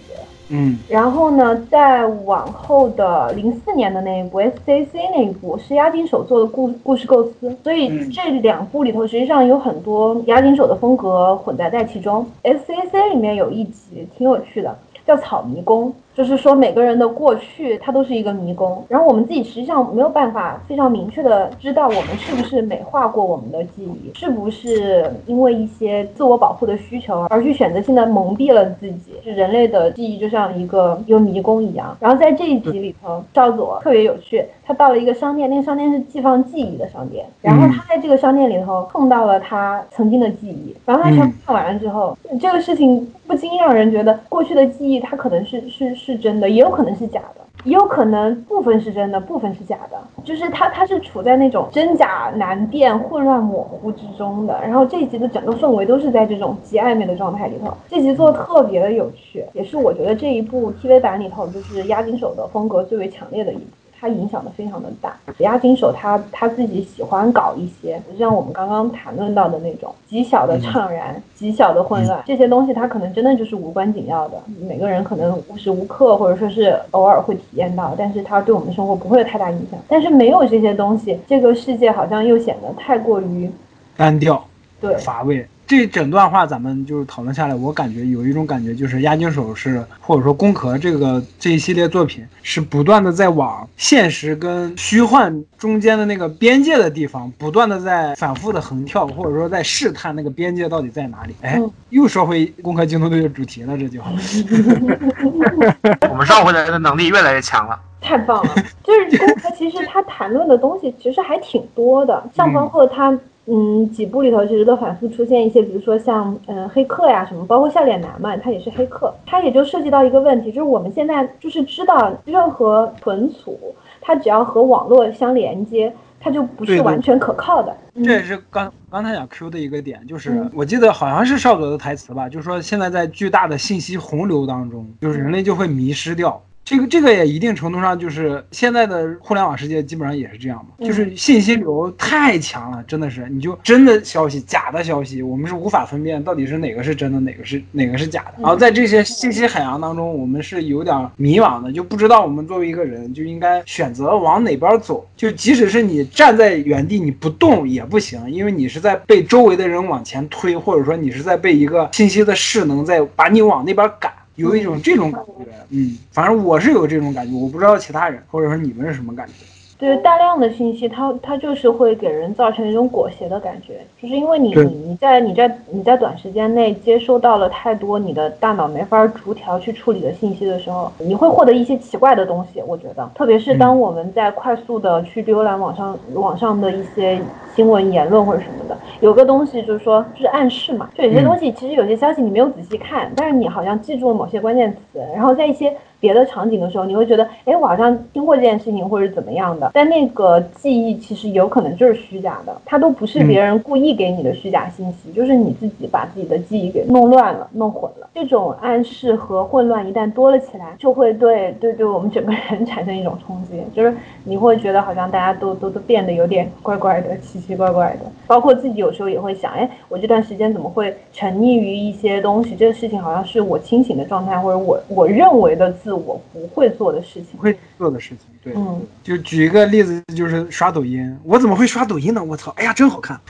[0.52, 12.26] 嗯然后呢，再往后的零四年的那一部 SCC 那一部是押井守做的故故事构思，所以嗯这两部里头实际上有很多押井守的风格混杂在其中。
[12.44, 15.94] SCC 里面有一集挺有趣的，叫草迷宫。
[16.16, 29.14] 就是说每个人的过去，它都是一个迷宫，然后我们自己实际上没有办法非常明确的知道我们是不是美化过我们的记忆，是不是因为一些自我保护的需求而去选择性的蒙蔽了自己。
[29.24, 31.96] 是人类的记忆就像一个一个迷宫一样。
[32.00, 47.42] 然后在这一集里头，赵佐特别有趣，他到了一个商店，那个商店是寄放记忆的商店，然后他在这个商店里头碰到了他曾经的记忆，然后他全部看完了之后，这个事情不禁让人觉得过去的记忆它可能是是是真的，也有可能是假的。
[47.64, 54.60] 也有可能部分是真的，部分是假的，就是他他是处在那种真假难辨、混乱模糊之中的。
[54.64, 63.66] 然后这一集的整个氛围都是在这种极暧昧的状态里头，这集做的特别的有趣，也是我觉得这一部 TV 版里头就是押金手的风格最为强烈的一部。
[64.02, 65.16] 它影响的非常的大。
[65.38, 79.80] 押金手他他自己喜欢搞一些，就像我们刚刚谈论到的那种极小的怅然、极小的混乱，这些东西它可能真的就是无关紧要的，每个人可能无时无刻或者说是偶尔会体验到，但是它对我们的生活不会有太大影响。
[79.88, 83.52] 但是没有这些东西，这个世界好像又显得太过于
[83.96, 84.44] 单调
[84.80, 85.48] 对乏味。
[85.72, 101.34] 这整段话咱们就是讨论下来，我感觉有一种感觉，就是押金手是或者说宫壳这个这一系列作品是不断的在往现实跟虚幻中间的那个边界的地方，不断的在反复的横跳，或者说在试探那个边界到底在哪里。
[101.40, 104.02] 哎嗯，又说回攻壳机动队的主题了，这就
[106.10, 107.80] 我们绕回来的能力越来越强了。
[108.02, 108.56] 太棒了！
[108.84, 113.18] 就是宫壳，其实他谈论的东西其实还挺多的，像包括他
[113.54, 123.60] 嗯几部里头其实都反复出现一些，比如说像嗯黑客呀什么，包括笑脸男嘛，他也是黑客，他也就涉及到一个问题，就是我们现在就是知道任何存储，
[124.00, 127.76] 它只要和网络相连接，它就不是完全可靠的。
[127.94, 136.42] 嗯这也是刚刚才想 Q 的一个点，就是嗯我记得好像是少佐的台词吧，就是说现在在巨大的信息洪流当中，就是人类就会迷失掉。
[136.64, 148.36] 这个这个也一定程度上就是现在的互联网世界基本上也是这样嘛，嗯就是信息流太强了，真的是你就真的消息、假的消息，我们是无法分辨到底是哪个是真的，哪个是哪个是假的。
[148.38, 155.06] 然后在这些信息海洋当中，我们是有点迷茫的，就不知道我们作为一个人就应该选择往哪边走。
[155.18, 164.10] 就即使是你站在原地你不动也不行，因为你是在被周围的人往前推，或者说你是在被一个信息的势能在把你往那边赶。
[164.36, 169.34] 有一种这种感觉，嗯，反正我是有这种感觉，我不知道其他人或者说你们是什么感觉。
[169.82, 182.62] 对大量的信息，它它就是会给人造成一种裹挟的感觉，就是因为你你你在你在你在短时间内接收到了太多你的大脑没法逐条去处理的信息的时候，你会获得一些奇怪的东西。
[182.68, 187.20] 我觉得，特别是当我们在快速的去浏览网上网上的一些
[187.56, 199.72] 新闻言论或者什么的，有个东西就是说就是暗示嘛，就有些东西其实有些消息你没有仔细看，但是你好像记住了某些关键词，然后在一些别的场景的时候，你会觉得，哎，我好像听过这件事情，或者怎么样的。
[199.74, 208.10] 但那个记忆其实有可能就是虚假的，它都不是别人故意给你的虚假信息，就是你自己把自己的记忆给弄乱了、弄混了。
[208.14, 218.12] 这种暗示和混乱一旦多了起来，就会对对对我们整个人 产生一种冲击，就是你会觉得好像大家都都都变得有点怪怪的、奇奇怪怪的。
[218.26, 222.56] 包括自己有时候也会想，哎，我这段时间怎么会沉溺于一些东西？
[222.56, 227.44] 这个事情好像是我清醒的状态，或者我我认为的自我不会做的事情不。
[227.44, 232.24] 会做的事情，对，嗯，就举一个例子，就是刷抖音，我怎么会刷抖音呢？
[232.24, 233.20] 我操，哎呀，真好看。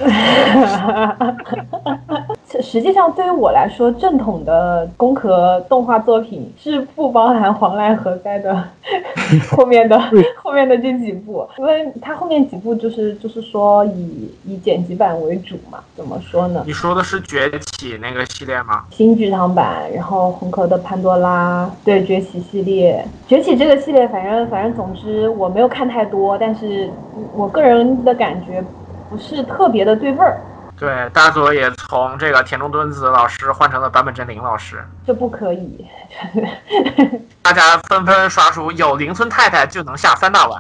[2.50, 8.64] 实实际上，对于我来说，正统的工壳动画作品是不包含黄濑和哉的
[9.52, 10.00] 后面的
[10.42, 15.80] 后面的这几部，因为它后面几部就是就是说以以剪辑版为主嘛。
[15.96, 16.64] 怎么说呢？
[16.66, 18.86] 你说的是崛起那个系列吗？
[18.92, 25.01] 新剧场版，然后红壳的潘多拉，对崛起系列，崛起这个系列，反正反正总之
[25.36, 26.90] 我没有看太多，但是
[27.34, 28.64] 我个人的感觉
[29.10, 30.40] 不是特别的对味儿。
[30.78, 35.86] 对，大佐也从这个田中敦子老师换成了坂本真绫老师，这不可以。
[37.44, 40.60] 大家纷纷刷出有邻村太太就能下三大碗。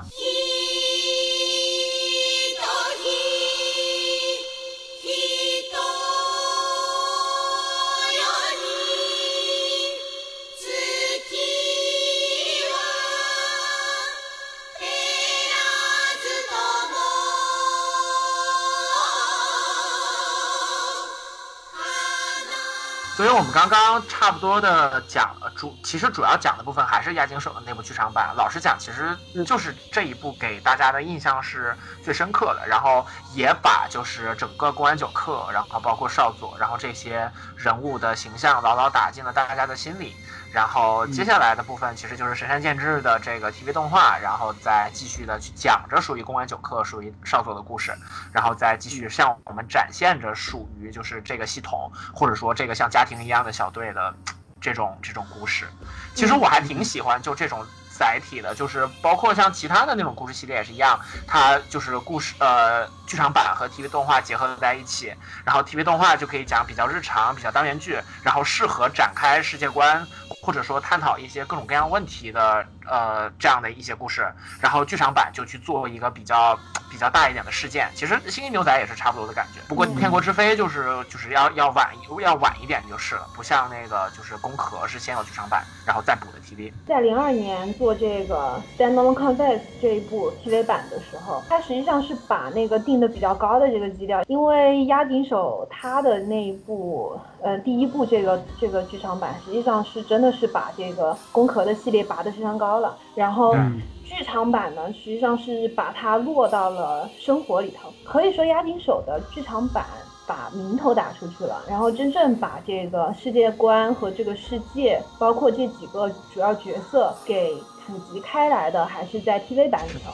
[23.41, 28.35] 我们刚刚差不多的讲了主，其实主要讲的部分还是亚井守的那部剧场版。
[28.37, 40.15] 老实讲，其实就是这一部给大家的印象是最深刻的，然后也把就是整个公安九课，然后包括少佐，然后这些人物的形象牢牢打进了大家的心里。
[40.51, 47.93] 然后接下来的部分其实就是神山健治的这个 TV 动画，然后再继续的去讲着属于公安九课、属于少佐的故事，
[48.31, 54.13] 然后再继续向我们展现着属于就是这个系统或者说这个像家庭一样的小队的
[54.59, 55.65] 这种这种故事。
[56.13, 57.65] 其实我还挺喜欢就这种
[58.01, 65.13] 载体的，就是包括像其他的那种故事系列也是一样，它就是故事呃剧场版和 TV 动画结合在一起，
[65.45, 70.07] 然后 TV 动画就可以讲比较日常、比较单元剧，然后适合展开世界观。
[70.43, 74.27] 或者说探讨一些各种各样问题的，呃，这样的一些故事，
[74.59, 76.57] 然后剧场版就去做一个比较
[76.89, 77.87] 比较大一点的事件。
[77.95, 81.87] 其实《星际牛仔》也是差不多的感觉，不过《天国之飞》就是就是要要晚
[82.21, 86.73] 要晚一点就是了，不像那个就是《攻壳》是先有剧场版，然后再补的 TV。
[86.87, 100.31] 在零二年做这个《Standalone Confess》这一部 TV 版的时候，它实际上是把那个定的比较高的这个基调，因为押井守他的那一部，呃，第一部这个这个剧场版实际上是真的。
[100.31, 103.55] 是把这个攻壳的系列拔得非常高了，然后
[104.03, 107.89] 剧场版呢，实际上是把它落到了生活里头。
[108.03, 109.85] 可以说，押井守的剧场版
[110.27, 117.53] 把名头打出去了，然后真正把这个世界观和这个世界，包括这几个主要角色给
[117.85, 120.11] 普及开来的，还是在 TV 版里头。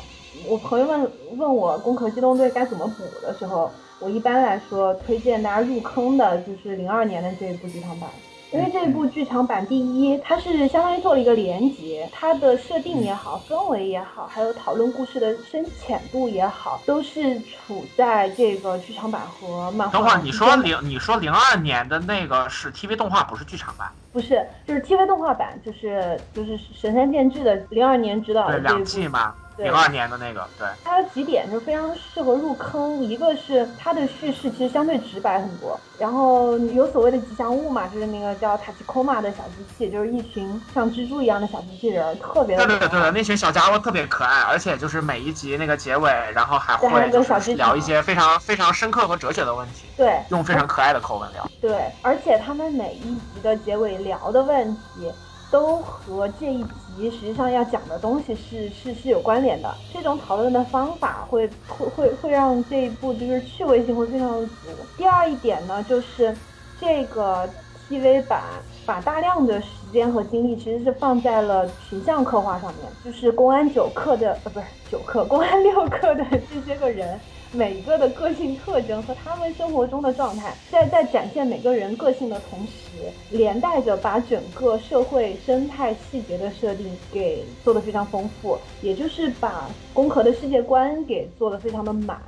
[0.47, 8.07] 我朋友们问我《攻壳机动队》该怎么补的时候，我一般来说推荐大家入坑的就是零二年的这一部剧场版。
[8.51, 19.99] 因为这部剧场版，第一，它是相当于做了一个连接，它的设定也好，氛围也好，还有讨论故事的深浅度也好，都是处在这个剧场版和漫画。
[19.99, 23.91] 等会儿你说零，你说零二年的那个是 TV 动画，不是剧场版？
[24.13, 29.35] 不是，就是 TV 动画版，就是就是神山健治的零二年指导的两季吗？
[29.57, 33.03] 零二年的那个，对，它有几点就非常适合入坑。
[33.03, 55.11] 一个是它的叙事其实相对直白很多，然后有所谓的吉祥物嘛，就是那个叫塔奇科玛的小机器，就是一群像蜘蛛一样的小机器人，特别对对对对，那群小家伙特别可爱，而且就是每一集那个结尾，然后还会就是聊一些非常非常深刻和哲学的问题，对，用非常可爱的口吻聊，对，而且他们每一集的结尾聊的问题。
[55.49, 59.73] 都和这一集实际上要讲的东西是是是有关联的。
[59.93, 64.53] 这种讨论的方法会会会会让这一部就是趣味性会非常的足。
[64.97, 66.35] 第二一点呢，就是
[66.81, 67.47] 这个
[67.89, 68.41] TV 版
[68.85, 77.19] 把大量的时间和精力其实是放在了群像刻画上面，就是公安九课的呃不是九课，公安六课的这些个人。
[77.53, 92.19] 每一个的个性特征和他们生活中的状态，在在展现每个人个性的同时，连带着把整个社会生态细节的设定给做得非常丰富，也就是把攻壳的世界观给做得非常的满。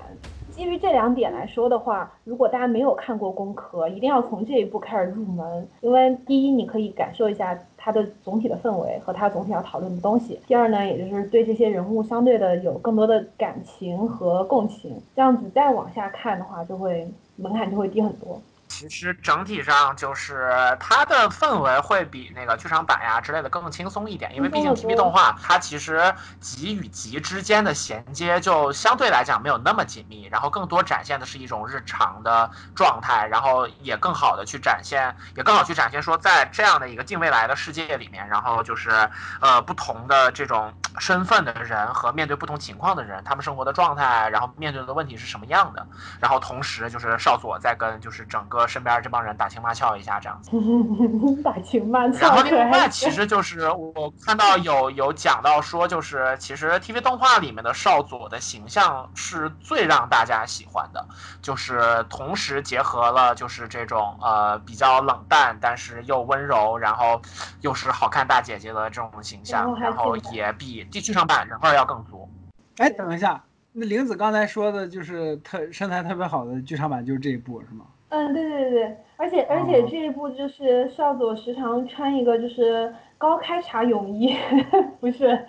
[0.51, 5.65] 基于这两点来说的话，如果大家没有看过《攻壳》，一定要从这一步开始入门。
[5.80, 15.01] 因为第一，你可以感受一下它的总体的氛围和它总体要讨论的东西；第二呢，也就是对这些人物相对的有更多的感情和共情。
[15.15, 17.07] 这样子再往下看的话，就会
[17.38, 18.39] 门槛就会低很多。
[18.88, 39.09] 其实整体上就是它的氛围会比那个剧场版呀之类的更轻松一点，因为毕竟 TV 动画它其实集与集之间的衔接就相对来讲没有那么紧密，然后更多展现的是一种日常的状态，然后也更好的去展现，也更好去展现说在这样的一个近未来的世界里面，然后就是
[39.41, 45.86] 呃不同的这种身份的人和面对不同情况的人，他们生活的状态，然后面对的问题是什么样的，
[46.21, 48.68] 然后同时就是少佐在跟就是整个。
[48.70, 50.51] 身边这帮人打情骂俏一下，这样子。
[51.43, 52.20] 打情骂俏。
[52.20, 61.03] 然后另外，其实就是我看到有有讲到说，就是其实 TV 动画里面的少佐的形象是最让大家喜欢的，
[61.41, 67.20] 就是同时结合了就是这种呃比较冷淡，但是又温柔，然后
[67.61, 72.30] 又是好看大姐姐的这种形象，然后也比剧场版人味要更足。
[72.78, 73.43] 哎，等一下。
[73.72, 77.86] 那玲子刚才说的就是特身材特别好的剧场版，就是这一部是吗？
[78.10, 84.36] 嗯，对对对对，而且而且这一部就是少佐时常穿一个就是高开叉泳衣，
[84.99, 85.45] 不是，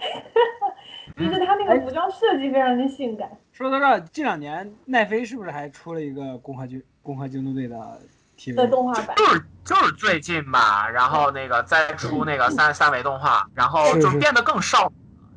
[1.16, 3.30] 就是他那个服装设计非常的性感。
[3.52, 7.76] 说到这儿，这两年奈飞是不是还出了一个《攻壳机攻壳机动队》的
[8.38, 9.16] TV 的动画版？
[9.16, 14.92] 就是就是最近吧，然后那个再出那个三三维动画，然后就变得更少。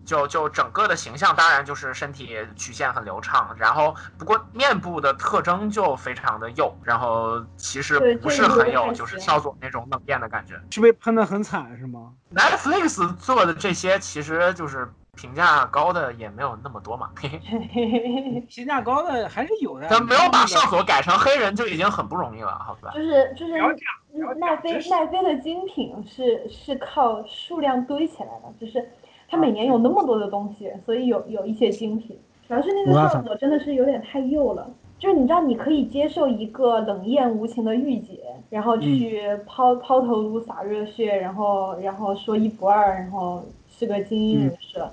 [0.06, 12.14] 就就整个的形象，当然就是身体曲线很流畅，然后不过面部的特征就非常的幼，然后其实不是很有就是少佐那种冷艳的感觉，是被喷的很惨是吗？
[12.36, 17.10] Netflix 做的这些其实就是评价高的也没有那么多嘛，
[18.50, 22.92] 评价高的还是有的，但没有把少佐改成黑人就已经很不容易了，好吧？
[22.94, 23.54] 就是就是
[24.40, 28.86] 奈飞奈飞的精品是是靠数量堆起来的，就是。
[29.34, 32.16] 他每年有那么多的东西，所以有有一些精品。
[32.48, 34.70] 主要是那个效果真的是有点太幼了，
[35.00, 38.20] 就是你知道，你可以接受一个冷艳无情的御姐，
[38.52, 44.88] 然后去抛抛头颅洒热血，然后然后说一不二，然后是个精英人设。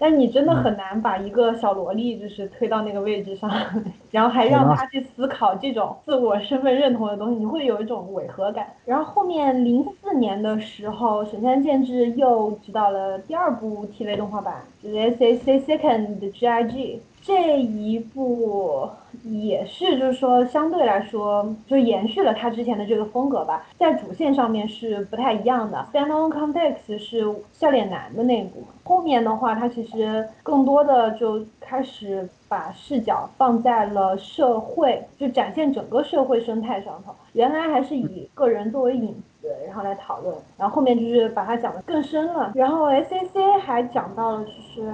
[0.00, 3.48] 但你真的很难把一个小萝莉就是推到那个位置上，
[4.10, 8.66] 然后还让她去思考这种自我身份认同的东西，你会有一种违和感。
[8.86, 17.02] 然后后面零四年的时候，神山健治又指导了第二部 TV 动画版，就是 S C Second 的 G I G。
[17.22, 18.88] 这一部
[19.22, 25.86] 也是，就是说相对来说，就延续了他之前的这个风格吧，在主线上面是不太一样的。
[25.92, 37.14] Stand on Context 是笑脸男的那一部，后面的话，他其实更多的就开始把视角放在了社会，就展现整个社会生态上头。
[37.32, 42.52] 原来还是以个人作为引子，然后来讨论，然后后面就是把它讲得更深了。
[42.54, 44.92] 然后 S A C 还讲到了就是。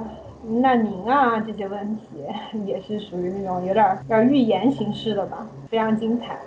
[0.48, 2.04] 难民啊，这些问题
[2.64, 6.38] 也是属于那种有点有点预言形式的吧，非常精彩。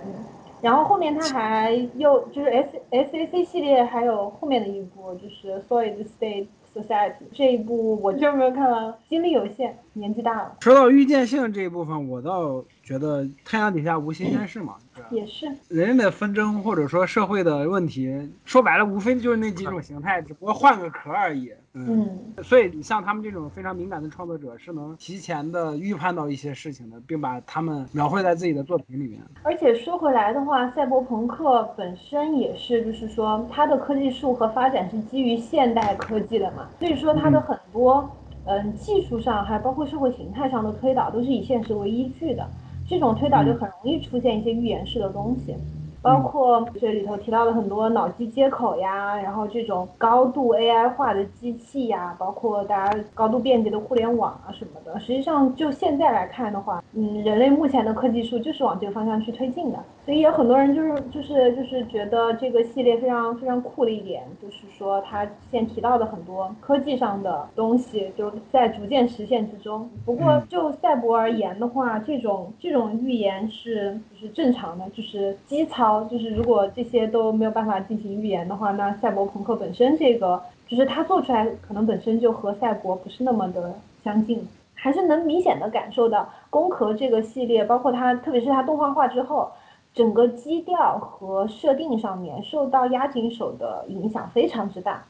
[0.61, 10.57] 然后后面他还又就是 S S A C 系列还有后面的一部就是 Solid State Society 这一部我就没有看完，精力有限，年纪大了。
[10.59, 14.75] 说到预见性这一部分，我倒觉得太阳底下无新鲜事嘛。
[15.11, 21.53] 也是，人类的纷争或者说社会的问题，说白了无非就是那几种形态，只不过换个壳而已。
[21.73, 22.09] 嗯，
[22.43, 29.21] 所以像他们这种非常敏感的创作者，是能提前的预判到一些事情的，并把他们描绘在自己的作品里面。
[29.43, 38.09] 而且说回来的话，赛博朋克本身也是，就是说它的科技树和发展是基于现代科技的嘛，所以说它的很多
[38.45, 42.47] 嗯技术上，还包括社会形态上的推导，都是以现实为依据的。
[42.87, 45.55] 这种推导就很容易出现一些预言式的东西。
[46.01, 54.99] 包括这里头提到了很多脑机接口呀，然后这种高度 AI 化的机器呀，包括大家高度便捷的互联网啊什么的。
[54.99, 59.79] 实际上，就现在来看的话，嗯，人类目前的科技树就是往这个方向去推进的。
[60.05, 69.87] 所以有很多人就是就是就是觉得这个系列非常非常酷的一点，就是说它现提到的很多科技上的东西就在逐渐实现之中。
[70.05, 75.63] 不过就赛博而言的话，这种这种预言是就是正常的，就是基
[76.09, 83.73] 就是如果这些都没有办法进行预言的话，那赛博朋克本身这个，就是它做出来可能本身就和赛博不是那么的
[84.03, 89.49] 相近，还是能明显的感受到攻壳这个系列，包括它，特别是它动画化之后，
[89.93, 95.03] 整个基调和设定上面受到押井守的影响非常之大，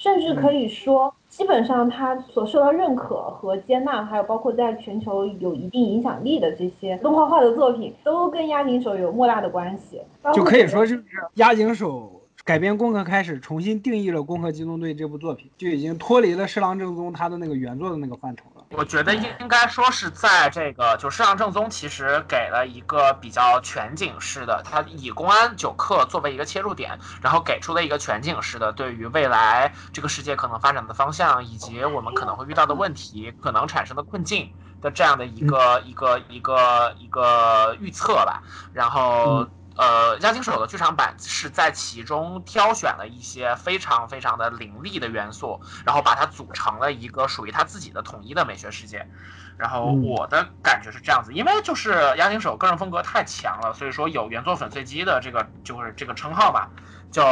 [0.00, 1.14] 甚至可以说。
[1.28, 10.00] 基本上，他所受到认可和接纳，还有包括在全球有一定影响力的这些动画化的作品，都跟押井守有莫大的关系。
[10.34, 12.10] 就可以说，就是押井守。
[12.42, 18.59] 改编《攻壳》开始重新定义了《攻壳机动队》这部作品，就已经脱离了侍郎正宗他的那个原作的那个范畴了。
[18.76, 34.48] 我觉得应应该说是在这个，就侍郎正宗其实给了一个比较全景式的，它以公安九课作为一个切入点，然后给出了一个全景式的对于未来这个世界可能发展的方向，以及我们可能会遇到的问题、可能产生的困境
[34.80, 38.40] 的这样的一个一个一个一个预测吧，
[38.72, 39.46] 然后。
[39.76, 49.06] 呃，押井守的剧场版是在其中挑选了一些非常非常的凌厉的元素，然后把它组成了一个属于他自己的统一的美学世界。
[49.56, 56.70] 然后我的感觉是这样子，因为就是押井守个人风格太强了，所以说有原作粉碎机的这个就是这个称号吧。
[57.10, 57.22] 就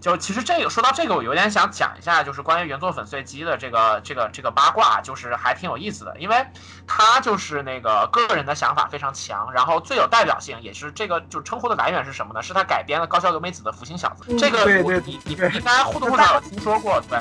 [0.00, 6.46] 就其实这个说到这个，我有点想讲一下，就是关于原作粉碎机的这个这个这个八卦，就是还挺有意思的，因为
[6.86, 12.42] 他就是那个个人的想法非常强，然后最有代表性也是这个就称呼的来源是什么呢？
[12.42, 17.18] 是他改编了高桥留美子的《福星小子》，这个对对，你你你应该或多或少有听说过，对。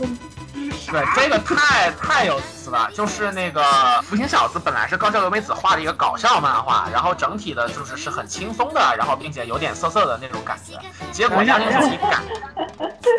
[0.89, 2.89] 对，这个太太有意思了。
[2.93, 3.61] 就是那个
[4.01, 10.79] 《福星小子》本来是高桥留美子画的一个搞笑漫画，然后整体的就是是很轻松的，然后并且有点涩涩的那种感觉。
[11.11, 11.81] 结果押井守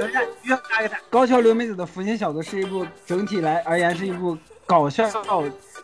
[0.01, 5.09] 等一下，约加一个高桥留美子的《福星小子》是一部整体来而言是一部搞笑、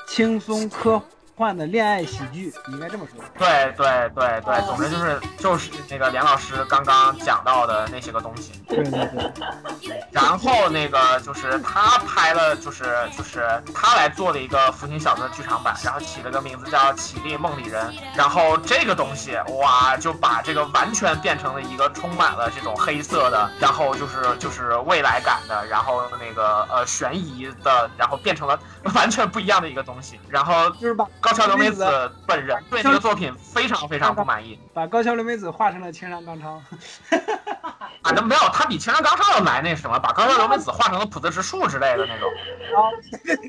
[0.07, 1.03] 轻松、科
[1.37, 3.25] 幻的恋爱喜剧，你应该这么说。
[3.37, 8.53] 对对对对，总之就是就是那个连老师刚刚讲到的那些个东西。
[8.69, 9.07] 对对
[9.83, 17.85] 对， 然后那个就是他拍了，就是就是他来做的一个《福星小子》的剧场版，然后起了个名字叫《绮丽梦里人》。
[18.17, 28.57] 然后这个东西哇，就把这个完全变成了一个充满了这种黑色的，然后就是就是未来感的，然后那个呃悬疑的，然后变成了
[28.95, 30.21] 完全不一样的一个东西。
[30.29, 34.61] 然后就是把高桥留美子本人对这个作品非常非常不满意。
[34.75, 36.63] 把高桥留美子画成了青山刚昌。
[38.03, 42.31] 啊，那没有，他比青山刚昌要难那什么，把高桥留美子画成了普泽直树之类的那种。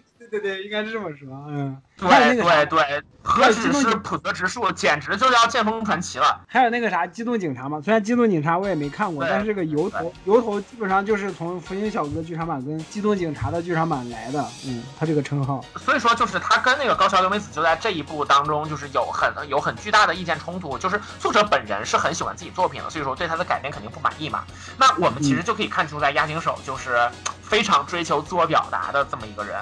[0.35, 1.77] 哦，对对对，应该是这么说，嗯。
[1.97, 6.41] 对对对，何止是普泽直树，简直就要剑锋传奇了。
[6.45, 15.63] 还有那个啥，机动警察嘛，虽然机动警察我也没看过，但是这个由头由头基本上就是从福音小子的剧场版跟机动警察的剧场版来的，嗯，他这个称号。
[15.77, 20.77] 所以说，就是他跟那个高桥留美子就在这一部当中，就是有很有很巨大的意见冲突。
[20.77, 24.43] 就是作者本人是很喜欢自己作品的，所以说对他的改编肯定不满意嘛。
[24.77, 27.09] 那我们其实就可以看出，在押井守就是
[27.41, 29.55] 非常追求自我表达的这么一个人。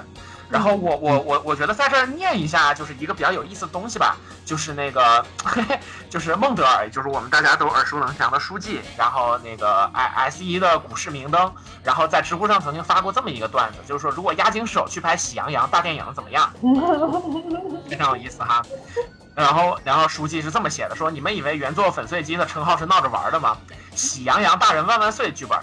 [0.54, 5.26] 然后我我我我觉得在这儿念一下，就是一个比较有意思的东西吧，就是那个，
[6.08, 11.52] 就是孟德尔，就是我们大家都耳熟能详的书记，然后那个 I S 一的股市明灯，
[11.82, 16.48] 然后在知乎上曾经发过这么一个段子，就是说如果押井守去拍《喜羊羊》大电影怎么样？
[17.90, 18.62] 非常有意思哈。
[19.34, 23.56] 然后然后书记是这么写的，说你们以为原作粉碎机的称号是闹着玩的吗？
[23.96, 25.58] 《喜羊羊大人万万岁》剧本，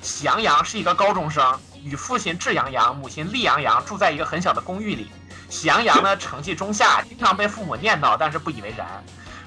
[0.00, 1.58] 喜羊羊是一个高中生。
[1.82, 5.10] 与父亲智阳阳、母亲厉阳阳住在一个很小的公寓里。
[5.48, 8.86] 喜羊羊呢，成绩中下，经常被父母念叨，但是不以为然。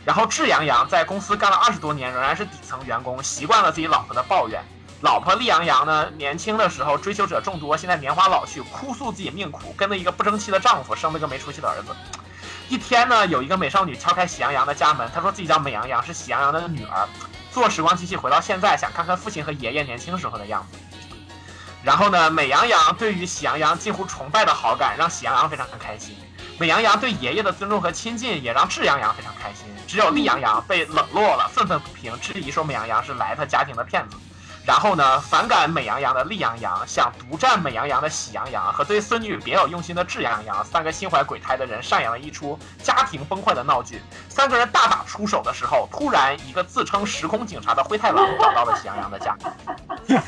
[0.03, 4.63] 然后智阳阳在公司干了二十多年，仍然是底层员工，习惯了自己老婆的抱怨。
[5.01, 11.95] 老婆厉阳阳呢，年轻的时候追求者众多，现在年华老去，哭诉自己命苦，跟了一个不争气的丈夫，生了个没出息的儿子。
[12.67, 17.07] 一天呢，有一个美少女敲开喜羊羊的家门，她说自己叫美羊羊，是喜羊羊的女儿，
[17.51, 20.77] 坐时光机器回到现在，想看看父亲和爷爷年轻时候的样子。
[21.83, 26.15] 然后呢，美羊羊对于喜羊羊近乎崇拜的好感，让喜羊羊非常的开心。
[26.59, 29.65] 美羊羊对爷爷的尊重和亲近，也让智羊羊非常开心。
[29.87, 34.17] 只有利羊羊被冷落了，愤愤不平，质疑说美羊羊是来他家庭的骗子。
[34.65, 44.01] 然后呢，反感美羊羊的厉羊羊，想独占美羊羊的喜羊羊，和对孙女别有用心的智羊羊，三个心怀鬼胎的人上演了一出家庭崩坏的闹剧。
[44.29, 49.35] 三个人大打出手的时候，突然一个自称时空警察的灰太狼找到了喜羊羊的家。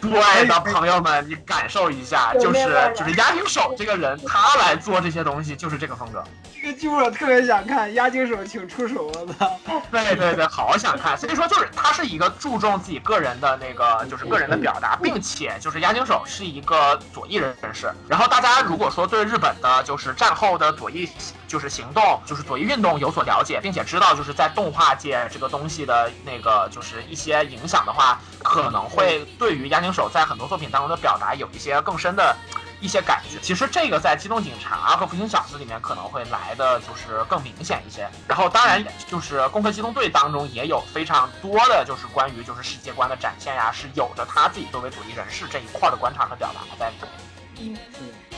[0.00, 6.22] 对的，朋友们，你感受一下，就是就是押井守这个人，他来做这些东西就是这个风格。
[6.62, 9.58] 这个剧我特别想看，押井守请出手，我操！
[9.90, 11.16] 对对对，好想看。
[11.16, 17.90] 所以说，就是他是一个注重自己个人的那个，就是个人的表达，并且就是押井守是一个左翼人士。
[18.06, 21.08] 然后大家如果说对日本的就是战后的左翼
[21.48, 32.36] 就是行动，就是左翼运动有所了解，并且知道就是在动画界这个东西的那个就是一些影响的话，可能会对于押井守在很多作品当中的表达有一些更深的。
[32.80, 38.08] 一些感觉，其实这个在《机动警察》和《福星小子》里面可能会来的就是更明显一些。
[38.26, 48.29] 然后，当然就是《攻壳机动队》当中也有非常多的就是关于就是世界观的展现呀，是有着他自己作为主义人士这一块的观察和表达在里面。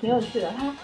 [0.00, 0.74] 挺有趣的，他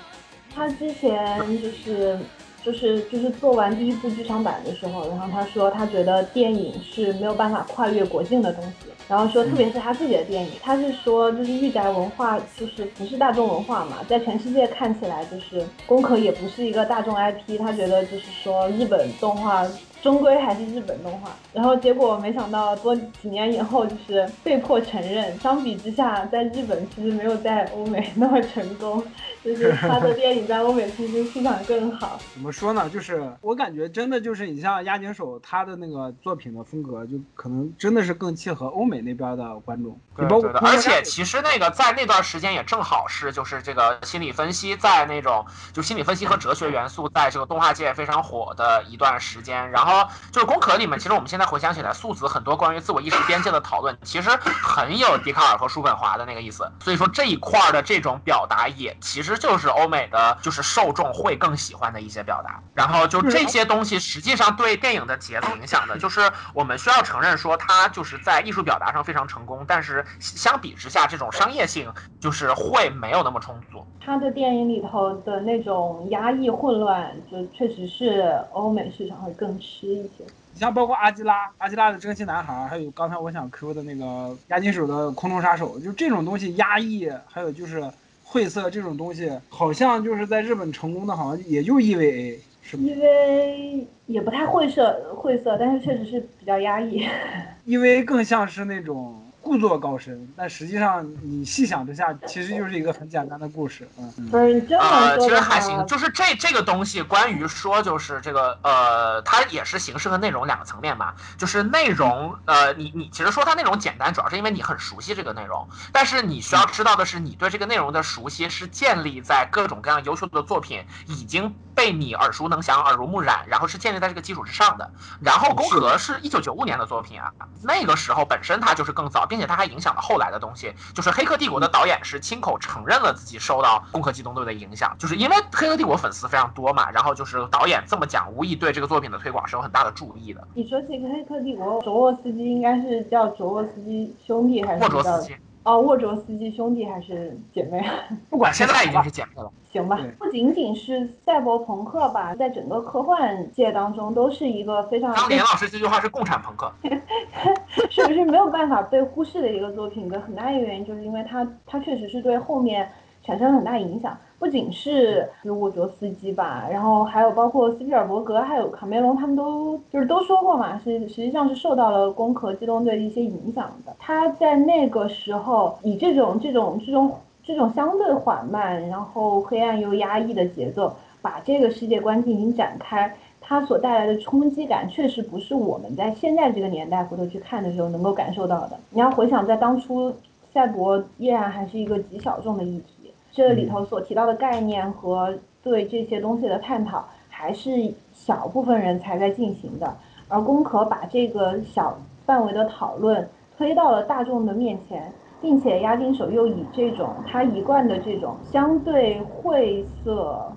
[0.55, 2.19] 他之前就是
[2.65, 19.67] 就是就是做完第一部剧场版的时候，然后他说他觉得电影是没有办法跨越国境的东西，然后说特别是他自己的电影，他是说就是御宅文化就是不是大众文化嘛，在全世界看起来就是宫壳也不是一个大众 IP，他觉得就是说日本动画。
[20.03, 29.01] 终归还是日本动画，然后结果没想到多几年以后，就是被迫承认，相比之下，在日本其实没有在欧美那么成功。
[29.45, 32.19] 就是他的电影在欧美其实市场更好。
[32.33, 32.89] 怎么说呢？
[32.89, 39.99] 就是我感觉真的就是你像押井守他的那个作品的风格，就可能真的是更契合欧美那边的观众。
[40.17, 49.71] 对包括对对，而且其实那个在那段时间也正好是就是这个心理分析在那种就心理分析和哲学元素在这个动画界非常火的一段时间。
[49.71, 56.71] 然后就是《工壳》里面，其实我们现在回想起来，素子很多关于自我意识边界的讨论，其实很有笛卡尔和叔本华的那个意思。
[56.81, 62.63] 所以说这一块儿的这种表达，也其实就是欧美的就是受众会更喜欢的一些表达。
[62.75, 66.21] 然后就这些东西，实际上对电影的节奏影响的，就是
[66.55, 73.85] 我们需要承认说，它就是在艺术表达上非常成功，但是相比之下，这种商业性就是会没有那么充足。
[74.05, 80.25] 他的电影里头的那种压抑混乱，就确实是欧美市场会更吃一些。
[80.55, 87.91] 你像包括阿基拉、阿基拉的真心男孩，还有刚才我想 Q 的那个押金手的空中杀手，就这种东西压抑，还有就是
[88.33, 97.07] 晦涩这种东西，好像就是在日本成功的，好像也就 EVA 是吧因为也不太晦涩晦涩，但是确实是比较压抑。
[97.69, 103.89] EVA 更像是那种故作高深，但实际上你细想之下，其实就是一个很简单的故事。
[103.99, 104.27] 嗯嗯。
[104.29, 111.15] 不是你这么呃，其实还行，就是这这个东西，关于说就是这个呃，它也是形式和内容两个层面吧。
[111.37, 124.89] 就是内容，呃，你你其实说它内容简单，主要是因为你很熟悉这个内容，但是你需要知道的是，你对这个内容的熟悉是建立在各种各样优秀的作品已经被你耳熟能详、耳濡目染，然后是建立在这个基础之上的。
[125.21, 127.31] 然后《宫壳》是一九九五年的作品啊，
[127.63, 130.71] 那个时候本身它就是更早，并且它还影响了后来的东西。
[130.93, 140.47] 就是《黑客帝国》的导演是亲口承认了自己受到《攻壳机动队》的影响，就是因为《黑客帝国》粉丝非常多嘛，然后就是导演这么讲，无疑对这个作品的推广是有很大的助力的。
[140.53, 145.35] 你说这个《黑客帝国》，卓沃斯基应该是叫卓沃斯基兄弟还是叫沃卓斯基
[145.65, 147.85] 哦沃卓斯基兄弟还是姐妹？
[148.29, 149.51] 不管现在已经是姐妹了。
[149.73, 156.71] 行吧，不仅仅是赛博朋克吧，在整个科幻界当中都是一个非常当年老师这句话是共产朋克，
[157.89, 162.87] 是不是没有办法被忽视的一个作品的很大一个原因，就是因为它它确实是对后面
[163.25, 173.95] 产生了很大影响，不仅是就沃卓斯基吧，然后还有包括斯皮尔伯格，还有卡梅隆，他们都就是都说过嘛，是实际上是受到了《攻壳机动队》的一些影响的。
[173.99, 177.13] 他在那个时候以这种这种这种
[177.45, 183.15] 这种相对缓慢，然后黑暗又压抑的节奏，把这个世界观进行展开。
[183.45, 188.79] 它所带来的冲击感，确实不是我们在现在这个年代回头去看的时候能够感受到的。
[188.91, 190.15] 你要回想，在当初，
[190.55, 193.02] 赛博依然还是一个极小众的议题，
[193.33, 197.71] 这里头所提到的概念和对这些东西的探讨，还是
[198.13, 199.97] 小部分人才在进行的。
[200.29, 210.53] 而攻壳把这个小范围的讨论推到了大众的面前，并且押金手又以这种他一贯的这种相对晦涩。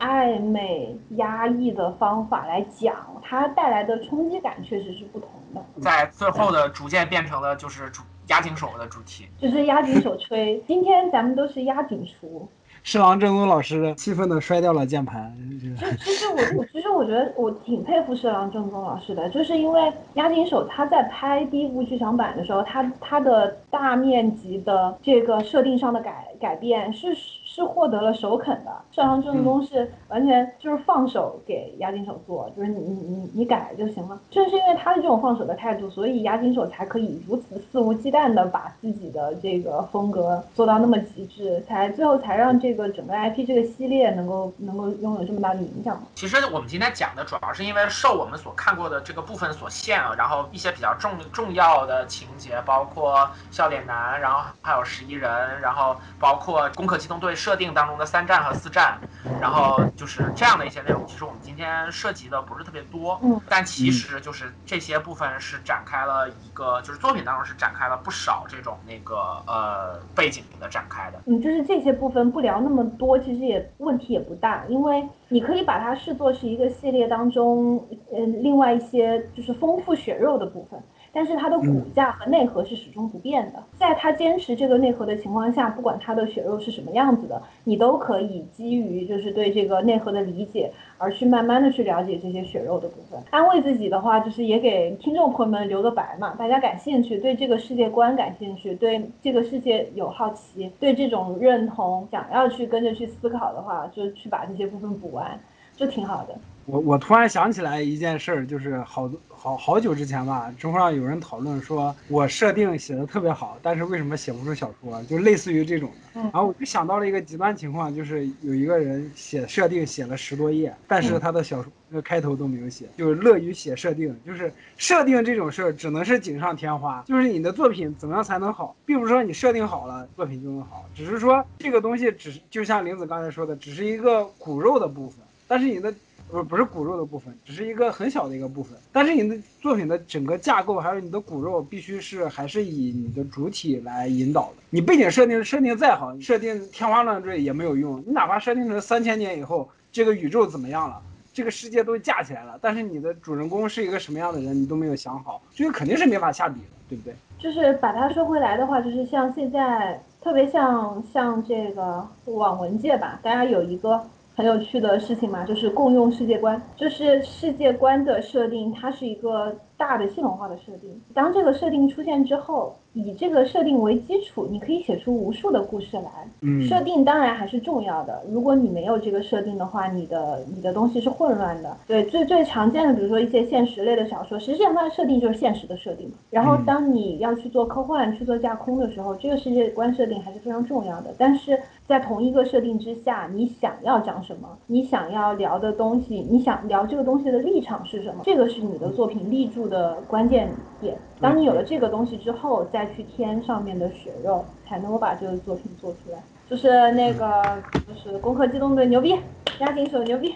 [0.00, 5.64] 暧昧、压抑的方法来讲，它带来的冲击感确实是不同的。
[5.80, 9.26] 在最后的逐渐变成了就是主押井守的主题。
[9.40, 12.48] 就是压紧手吹， 今天咱们都是押井厨。
[12.86, 15.34] 侍郎正宗老师气愤的摔掉了键盘。
[15.80, 27.16] 就其实我我其实我觉得我挺佩服侍郎正宗老师的，就是因为押井守他在拍第一部剧场版的时候，他他的大面积的这个设定上的改改变是
[27.54, 28.72] 是获得了首肯的。
[28.90, 34.18] 上上正宗是完全就是放手给押金手做，就是你你你你改就行了。
[34.30, 46.00] 正是因为他的这种放手的态度，所以押金手才可以如此肆无忌惮的把自己的这个风格做到那么极致，才最后才让这个整个 IP 这个系列能够能够拥有这么大的影响。
[46.14, 58.98] 其实我们今天讲的主要是因为受我们所看过的这个部分所限啊，然后一些比较重重要的情节，包括笑脸男，然后还有十一人，然后包括攻壳机动队设定当中的三战和四战，
[59.38, 61.06] 然后就是这样的一些内容。
[61.06, 69.14] 其实我们今天涉及的不是特别多，嗯但其实就是这些部分是展开了一个，就是作品当中是展开了不少这种那个
[69.46, 71.20] 呃背景的展开的。
[71.26, 80.82] 嗯，就是这些部分不聊那么多，其实也问题也不大，因为你可以把它视作是一个系列当中，嗯，另外一些就是丰富血肉的部分。
[81.14, 93.18] 但是它的骨架和内核是始终不变的，在它坚持这个内核的情况下，不管它的血肉是什么样子的，你都可以基于就是对这个内核的理解，而去慢慢的去了解这些血肉的部分。
[93.30, 105.38] 安慰自己的话，就是也给听众朋友们留个白嘛，大家感兴趣，对这个世界观感兴趣，对这个世界有好奇，对这种认同想要去跟着去思考的话，就去把这些部分补完，
[105.76, 106.34] 就挺好的。
[106.66, 115.02] 我我突然想起来一件事儿，就是好多好好久之前吧，知乎上有人讨论说，我设定写的特别好，但是为什么写不出小说？
[115.04, 116.20] 就类似于这种的。
[116.22, 135.92] 然后我就想到了一个极端情况，就是有一个人写设定写了十多页，但是他的小说那个开头都没有写，就是乐于写设定，就是设定这种事儿只能是锦上添花，就是你的作品怎么样才能好，并不是说你设定好了作品就能好，只是说这个东西只是就像玲子刚才说的，只是一个骨肉的部分，但是你的。
[136.30, 138.76] 不不是骨肉的部分，只是一个很小的一个部分。
[138.90, 144.62] 但是你的作品的整个架构，还有你的骨肉，必须是还是以你的主体来引导的。
[144.70, 148.02] 你背景设定设定再好，设定天花乱坠也没有用。
[148.06, 151.00] 你哪怕设定成三千年以后，这个宇宙怎么样了，
[151.32, 157.14] 这个世界都架起来了，但是你的主人公是一个什么样的人，你都没有想好，这个肯定是没法下笔的，对不对？
[157.38, 164.04] 就是把它说回来的话，就是像现在，特别像像这个网文界吧，大家有一个。
[164.36, 171.00] 很有趣的事情嘛，就是共用世界观，就是世界观的设定，它是一个大的系统化的设定。
[171.12, 172.74] 当这个设定出现之后。
[172.96, 176.10] 以这个设定为基础，你可以写出无数的故事来。
[176.42, 178.22] 嗯，设定当然还是重要的。
[178.30, 181.76] 如果你没有这个设定的话，你的你的东西是混乱的。
[181.88, 186.08] 对，最最常见的，比如说一些现实类的小说，实际上它的设定就是现实的设定。
[186.30, 191.12] 然后当你要去做科幻、去做架空的时候，这个世界观设定还是非常重要的。
[191.18, 200.94] 但是在同一个设定之下，你想要讲什么，你想要聊的东西，你想聊这个东西的立场是什么，这个是你的作品立住的关键点。
[201.18, 206.18] 当你有了这个东西之后，再去添上面的血肉，才能够把这个作品做出来。
[206.50, 207.42] 就是那个，
[207.88, 209.18] 就是《攻壳机动队》牛逼，
[209.60, 210.34] 押井守牛逼，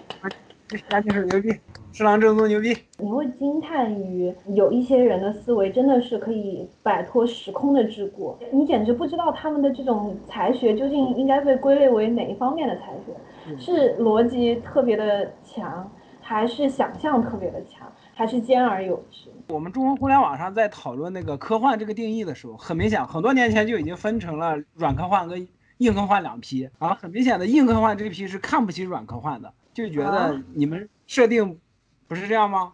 [0.90, 1.55] 押井守牛逼，
[1.92, 2.74] 侍郎正宗牛逼。
[2.96, 15.90] 你会惊叹于有一些人的思维真的是可以摆脱时空的桎梏，你简直不知道他们的这种才学究竟应该被归类为哪一方面的才学，是逻辑特别的强，
[16.22, 17.86] 还是想象特别的强？
[18.19, 19.31] 还是兼而有之。
[19.47, 25.47] 我们中国互联网上在讨论那个科幻这个定义的时候，很明显，很多年前就已经分成了软科幻跟
[25.77, 26.69] 硬科幻两批。
[26.81, 31.61] 啊，很明显的硬科幻这批是看不起软科幻的，就觉得你们设定
[32.09, 32.73] 不是这样吗？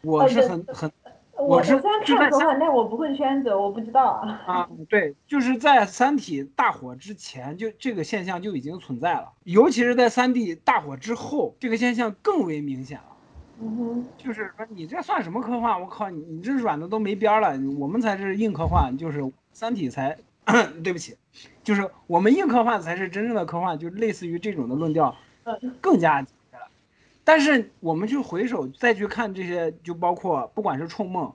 [0.00, 0.90] 我是很很，
[1.36, 4.42] 我是虽然看科幻，但我不混圈子，我不知道啊。
[4.46, 13.04] 啊，对，就是在《三体》大火之前，就这个现象就已经存在了，尤其是在《三体》大火之后，这个现象更为明显了。
[13.62, 15.78] 嗯哼，就是说你这算什么科幻？
[15.78, 17.52] 我靠，你你这软的都没边了。
[17.78, 19.20] 我们才是硬科幻，就是
[19.52, 20.16] 《三体》才，
[20.82, 21.14] 对不起，
[21.62, 25.14] 就是我们硬科幻才是真正的科幻，就类似于这种的论调，
[25.80, 26.26] 更加了。
[27.22, 31.26] 但是我们去回首再去看这些，就包括不管是《冲梦》，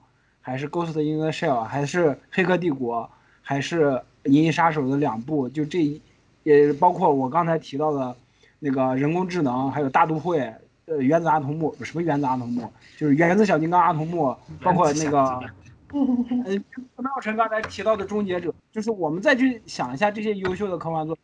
[0.42, 3.04] 还是《Ghost in the Shell》，还是《黑客帝国》，
[3.44, 3.86] 还是
[4.24, 6.02] 《银翼杀手》的两部，就这，
[6.42, 8.16] 也包括我刚才提到的，
[8.58, 10.52] 那个人工智能，还有大都会。
[10.88, 15.20] 呃，原子阿童木什么原子阿童木，就是原子小金刚阿童木，包括那个，
[15.90, 21.18] 呃，陈妙成刚才提到的终结者，就是我们再去想一下这些优秀的科幻作，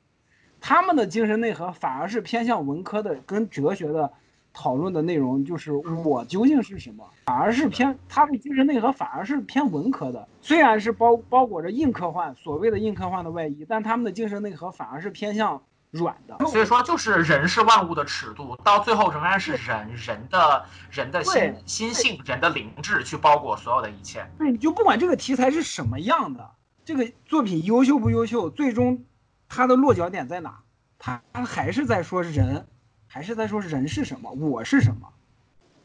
[0.60, 4.12] 他们的精神内核反而是偏向文科的，跟哲学的
[4.52, 15.62] 讨论的内容，就是我究竟是什么，反而是偏他们精神内核反而是偏文科的，虽然是包包裹着硬科幻，所谓的硬科幻的外衣，但他们的精神内核反而是偏向。
[15.92, 24.26] 软的，所以说就是人是万物的尺度，到最后仍然是人人的人的心心性、人的灵智去包裹所有的一切。
[24.38, 26.50] 对，你就不管这个题材是什么样的，
[26.86, 29.04] 这个作品优秀不优秀，最终
[29.50, 30.60] 它的落脚点在哪？
[30.98, 32.66] 它还是在说人，
[33.08, 35.10] 还是在说人是什么，我是什么？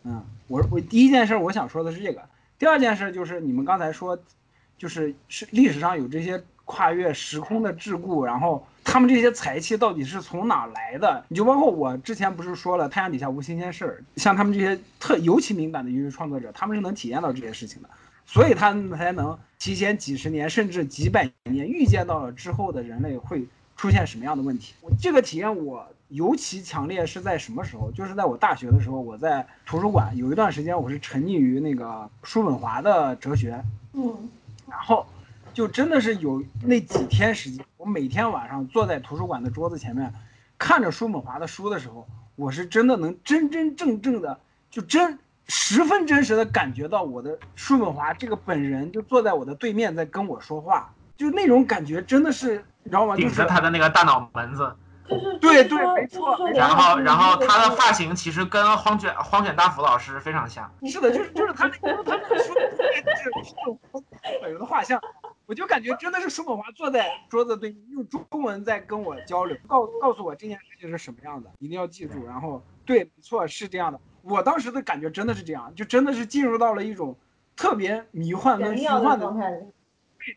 [0.05, 2.23] 嗯，我我第一件事我想说的是这个，
[2.61, 4.17] 第二件事就是你们刚才说，
[4.79, 8.67] 就是是历史上有这些跨越时空的桎梏，然后。
[8.89, 11.25] 他们这些才气到底是从哪来的？
[11.27, 17.89] 你就包括我之前不是说了，太阳底下无新鲜事儿，像他们这些特尤其敏感的音乐创作者，他们是能体验到这些事情的，
[18.27, 23.45] 所以他们才能提前几十年甚至几百年预见到了之后的人类会
[23.77, 24.73] 出现什么样的问题。
[25.01, 27.91] 这个体验我尤其强烈是在什么时候？
[27.91, 33.61] 就是在我大学的时候，我在图书馆有一段时间，我是沉溺于那个叔本华的哲学，
[33.95, 34.31] 嗯，
[34.71, 35.05] 然后。
[35.57, 40.13] 就真的是有那几天时间，我每天晚上坐在图书馆的桌子前面，
[40.59, 44.39] 看着叔本华的书的时候，我是真的能真真正正的，
[44.71, 45.19] 就真
[45.49, 53.17] 十分真实的感觉到我的叔本华这个本人就坐在我的对面在跟我说话，就那种感觉真的是，你知道吗？
[53.17, 54.77] 顶着他的那个大脑门子。
[55.41, 56.37] 对对，没错。
[56.51, 60.71] 然后，然后他的发型其实跟荒卷荒卷大辅老师非常像。
[60.85, 63.31] 是的，就是就是他那个他那个书，就是
[64.43, 65.01] 本人的画像。
[65.47, 72.27] 我就感觉真的是叔本华坐在桌子对面，用中文在跟我交流，告告诉我这件事情是什么样的，一定要记住。
[72.27, 74.01] 然后，对，没错，是这样的。
[74.23, 77.17] 我当时的感觉真的是这样，就真的是进入到了一种
[77.55, 79.59] 特别迷幻跟玄妙虚幻的，状态里。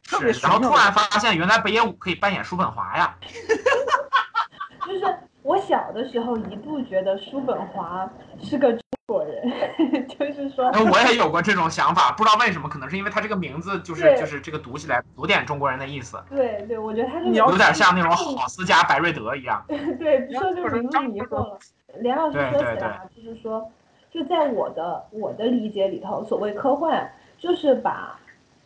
[0.08, 3.18] 特别是，然后突然发现原来北野武可以扮演叔本华呀。
[4.86, 8.08] 就是我小的时候一度觉得叔本华
[8.40, 8.80] 是个
[9.10, 19.66] 中国人，就是说，那我也有过这种想法，不知道为什么，可能是因为他这个名字就是就是这个读起来有点中国人的意思，对对，我觉得他这个有点像那种郝思加白瑞德一样。
[19.68, 21.58] 对，说这个名字迷惑了。
[21.98, 23.68] 连老师对对说起来啊，就是说，
[24.12, 28.16] 就在我的我的理解里头，所谓科幻就是把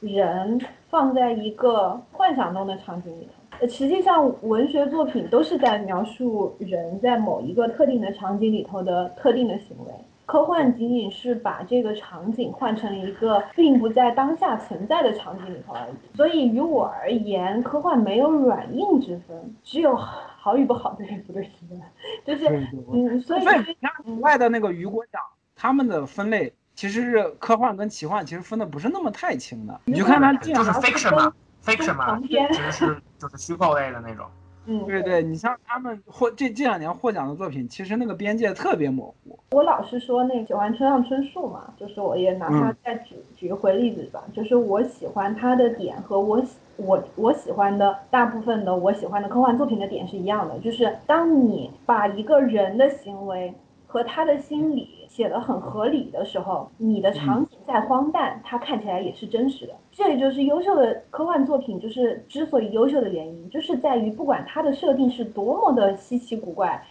[0.02, 0.60] 人
[0.90, 3.32] 放在一个幻想中的场景里头。
[3.62, 9.94] 呃实际上，文学作品都是在描述人在某一个特定的场景里头的特定的行为。
[10.26, 16.16] 科幻仅仅是把这个场景换成了一个并不在当下存在的场景里头而已。
[16.16, 21.82] 所以于我而言，科幻没有软硬之分，只有好与不好对与不对之分。
[22.26, 22.48] 就是
[22.92, 25.22] 嗯，所以那以你看国外的那个雨果奖，
[25.56, 29.82] 他们的分类其实是科幻跟奇幻，其实分的不是那么太清的。
[29.86, 31.34] 你就看他这就是，fiction 嘛
[31.64, 34.26] ，fiction 嘛，长篇其实是就是虚构类的那种。
[34.66, 39.38] 嗯，对对，你像他们获这这两年获奖的作品，其实那个边界特别模糊。
[39.52, 53.54] 我老是说那个喜欢村上春树嘛，就是我也拿他再举、举个回例子吧，就是我喜欢他的点和我喜我我喜欢的大部分的我喜欢的科幻作品的点是一样的，就是当你把一个人的行为
[53.86, 59.74] 和他的心理写的很合理的时候，你的场景再荒诞，它看起来也是真实的。
[59.92, 66.84] 这也就是优秀的科幻作品，就是之所以优秀的原因，就是在于不管它的设定是多么的稀奇古怪，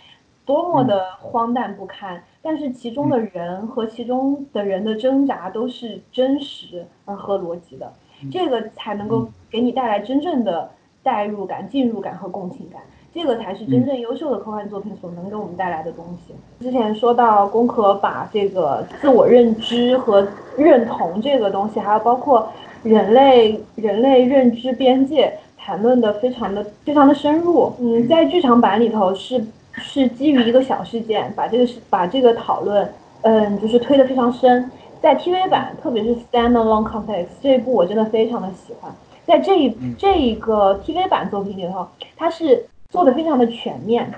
[0.47, 7.93] 多么的荒诞不堪，但是其中的人和其中的人的挣扎都是真实而合逻辑的，
[8.31, 10.71] 这个才能够给你带来真正的
[11.03, 12.81] 代入感、进入感和共情感。
[13.15, 16.35] 这个才是真正优秀的科幻作品所能给我们带来的东西。
[16.65, 20.27] 之前说到宫壳把这个自我认知和
[20.57, 22.49] 认同这个东西，还有包括
[22.83, 27.73] 人类人类认知边界谈论的非常的非常的深入。
[27.79, 32.89] 嗯，在剧场版里头是是基于一个小事件，把这个是把这个讨论，
[33.21, 34.71] 嗯，就是推得非常深。
[35.03, 38.91] 在 TV 版，特别是 Standalone Complex 这一部，我真的非常的喜欢。
[39.27, 41.87] 在这一这一个 TV 版作品里头，
[42.17, 44.13] 它是做的非常的全面，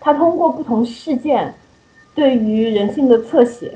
[0.00, 1.52] 他通过不同事件
[2.14, 3.70] 对于人性的侧写，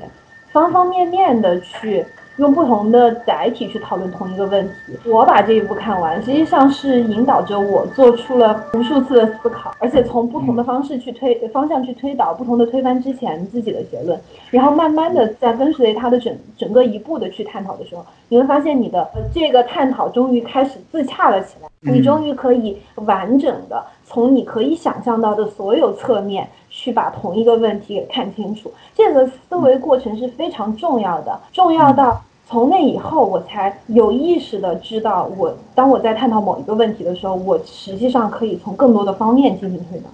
[0.51, 2.03] 方方面面的去
[2.37, 4.97] 用不同的载体去讨论同一个问题。
[5.05, 14.19] 我把这一部看完，实际上是引导着我做出了无数次的思考，而且从不同的方式去推方向去推导不同的推翻之前自己的结论，
[14.49, 28.73] 然后慢慢的在跟随他的整整个一步的去探讨的时候，你会发现你的呃这个探讨终于开始自洽了起来，你终于可以完整的从你可以想象到的所有侧面去把同一个问题给看清楚。
[28.95, 40.05] 这个思维过程是非常重要的，重要到从那以后我才有意识的知道我，当我在探讨某一个问题的时候，我实际上可以从更多的方面进行推导。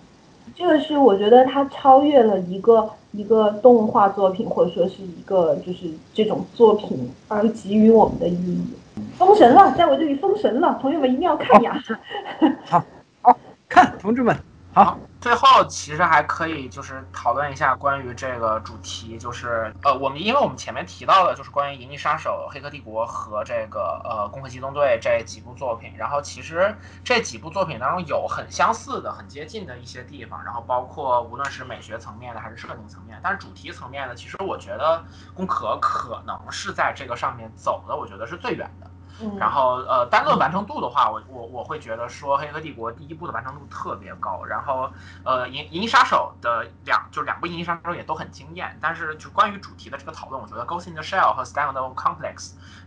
[0.53, 8.65] 这个是我觉得它超越了一个一个动画作品，或者说是一个就是这种作品而给予我们的意义。
[9.17, 11.81] 封神了，在我这里封神了，朋友们一定要看呀！
[13.67, 14.37] 看，同志们，
[14.73, 38.91] 好，最后其实还可以就是讨论一下关于这个主题，就是呃，我们因为我们前面提到的就是关于《银翼杀手》《黑客帝国》和这个呃《攻壳机动队》这几部作品，然后其实这几部作品当中有很相似的、很接近的一些地方，然后包括无论是美学层面的还是设定层面，但是主题层面呢，其实我觉得攻壳可能是在这个上面走的，我觉得是最远的。
[39.21, 44.89] 嗯，然后呃，单论完成度的话，我我我会觉得说《黑客帝国》第一部的完成度特别高，然后
[45.23, 52.35] 呃，《银银翼杀手》的两就是两部《银翼杀手》也都很惊艳，但是就关于主题的这个讨论，我觉得《Ghost in the Shell》和《Standalone Complex》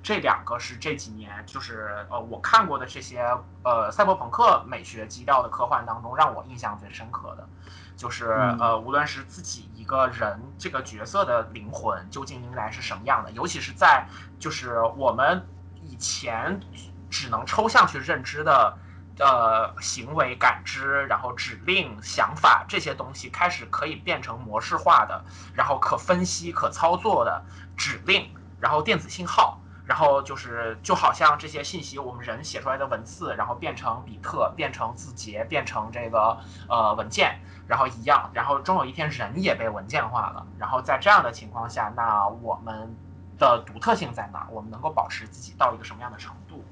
[0.02, 3.22] 这两个是这几年就是呃我看过的这些
[3.64, 7.48] 呃赛博朋克美学基调的科幻当中让我印象最深刻的。
[7.96, 8.30] 就是
[8.60, 14.06] 呃，无论是自己一个人这个角色的灵魂究竟应该是什么样的，尤其是在
[14.38, 15.57] 就是我们以
[15.99, 16.61] 前
[17.11, 18.79] 只能抽象去认知的
[19.19, 27.45] 呃行为感知，然后指令、想法这些东西开始可以变成模式化的，然后可分析、可操作的
[27.77, 29.61] 指令，然后电子信号。
[29.89, 36.39] 然后就是，就好像这些信息，我们人写出来的文字，然后变成比特，变成字节，变成这个
[36.69, 40.47] 呃文件，然后一样，然后终有一天人也被文件化了。
[40.59, 42.95] 然后在这样的情况下，那我们
[43.39, 44.47] 的独特性在哪儿？
[44.51, 46.65] 我们能够保持自己到一个什么样的程度？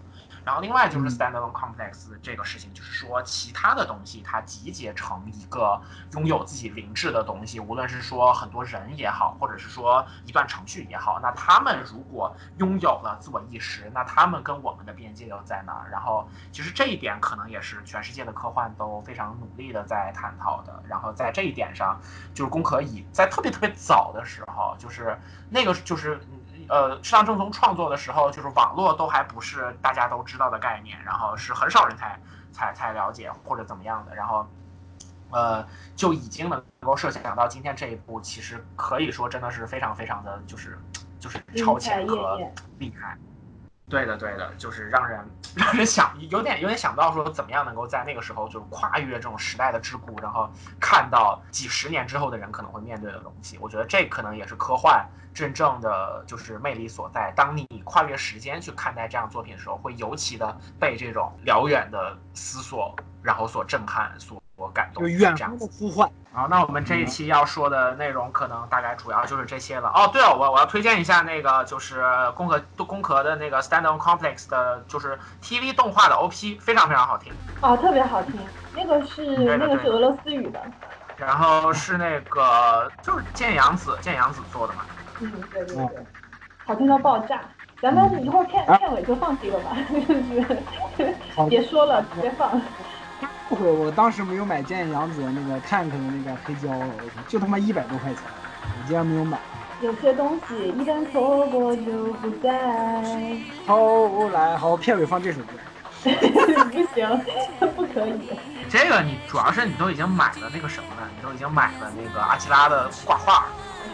[0.44, 5.80] 然后另外就是嗯 standalone complex 这个事情，就是说其他的东西它集结成一个
[6.12, 15.90] 拥有自己灵智的东西，无论是说很多人也好，或者是说一段程序也好，那他们如果拥有了自我意识，那他们跟我们的边界又在哪儿？
[15.90, 20.80] 然后其实这一点可能也是全世界的科幻都非常努力的在探讨的。
[20.86, 22.00] 然后在这一点上，
[22.32, 25.18] 就是工壳以在特别特别早的时候，就是
[25.50, 26.20] 那个就是。
[26.68, 32.18] 呃，适当正宗创作的时候，就是网络都还不是大家都知道的概念，然后是很少人才
[32.52, 34.46] 才才了解或者怎么样的，然后，
[35.30, 40.78] 呃，就已经能够设想到今天这一步，其实可以说真的是非常非常的就是
[41.20, 42.38] 就是超前和
[42.78, 43.16] 厉害。
[43.88, 45.20] 对的，对的，就是让人
[45.54, 50.50] 让人想有点有点想不到说怎么样能够在那个时候就是跨越这种时代的桎梏，然后
[50.80, 53.56] 看到几十年之后的人可能会面对的东西。
[53.60, 57.32] 我觉得这可能也是科幻真正的就是魅力所在。
[57.36, 64.42] 当你跨越时间去看待这样作品的时候，会尤其的被这种辽远的思索然后所震撼、所
[64.74, 65.04] 感动。
[65.04, 66.10] 就远这样的呼唤。
[66.36, 69.90] 好，那我们这一期要说的内容可能大概主要就是这些了。
[69.94, 72.04] 哦，对了，我我要推荐一下那个就是
[72.36, 77.32] 攻壳攻壳的那个 Standalone Complex 的，就是 TV 动画的 OP，非常非常好听。
[77.62, 78.38] 哦，特别好听，
[78.74, 80.60] 那个是那个是俄罗斯语的。
[81.16, 84.82] 然后是那个就是剑阳子剑阳子做的嘛。
[85.18, 85.86] 嗯，对对对，
[86.66, 87.40] 好听到爆炸。
[87.80, 89.74] 咱们一会儿片片尾就放这个吧，
[90.98, 91.16] 就是
[91.48, 92.60] 别说了，直接放。
[93.48, 96.68] 不悔我当时没有买剑阳子那个 tank 的那个黑胶，
[97.28, 98.22] 就他妈一百多块钱，
[98.62, 99.38] 我竟然没有买。
[99.80, 103.36] 有些东西一旦错过就不再。
[103.66, 105.52] 后来好，片尾放这首歌。
[106.06, 107.20] 不行，
[107.74, 108.30] 不可以。
[108.68, 113.46] 这个你主要是你都已经买了那个什么了，你都已经买了那个阿基拉的挂画。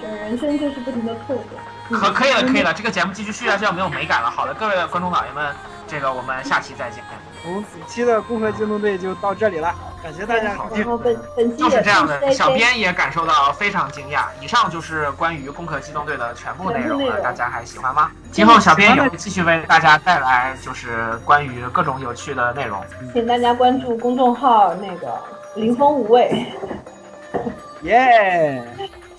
[0.03, 1.99] 人生就是不停的错过。
[1.99, 4.31] 可可以了，可以了，这个节目继续续下去要没有美感了。
[4.31, 5.55] 好的，各位观众老爷们，
[5.87, 7.03] 这个我们下期再见。
[7.45, 10.79] 我们本期的攻壳机动队就到这里了，感谢大家收听。
[10.79, 14.27] 然后本本期就是这样的，小编也感受到非常惊讶。
[14.41, 18.13] 以上就是关于《攻壳机动队》的全部内容了，大家还喜欢吗？
[18.31, 22.81] 今后小编也会继续为大家带来就是关于各种有趣的内容。
[23.13, 25.13] 请大家关注公众号那个
[25.57, 26.47] 林峰无畏。
[27.83, 28.63] 耶！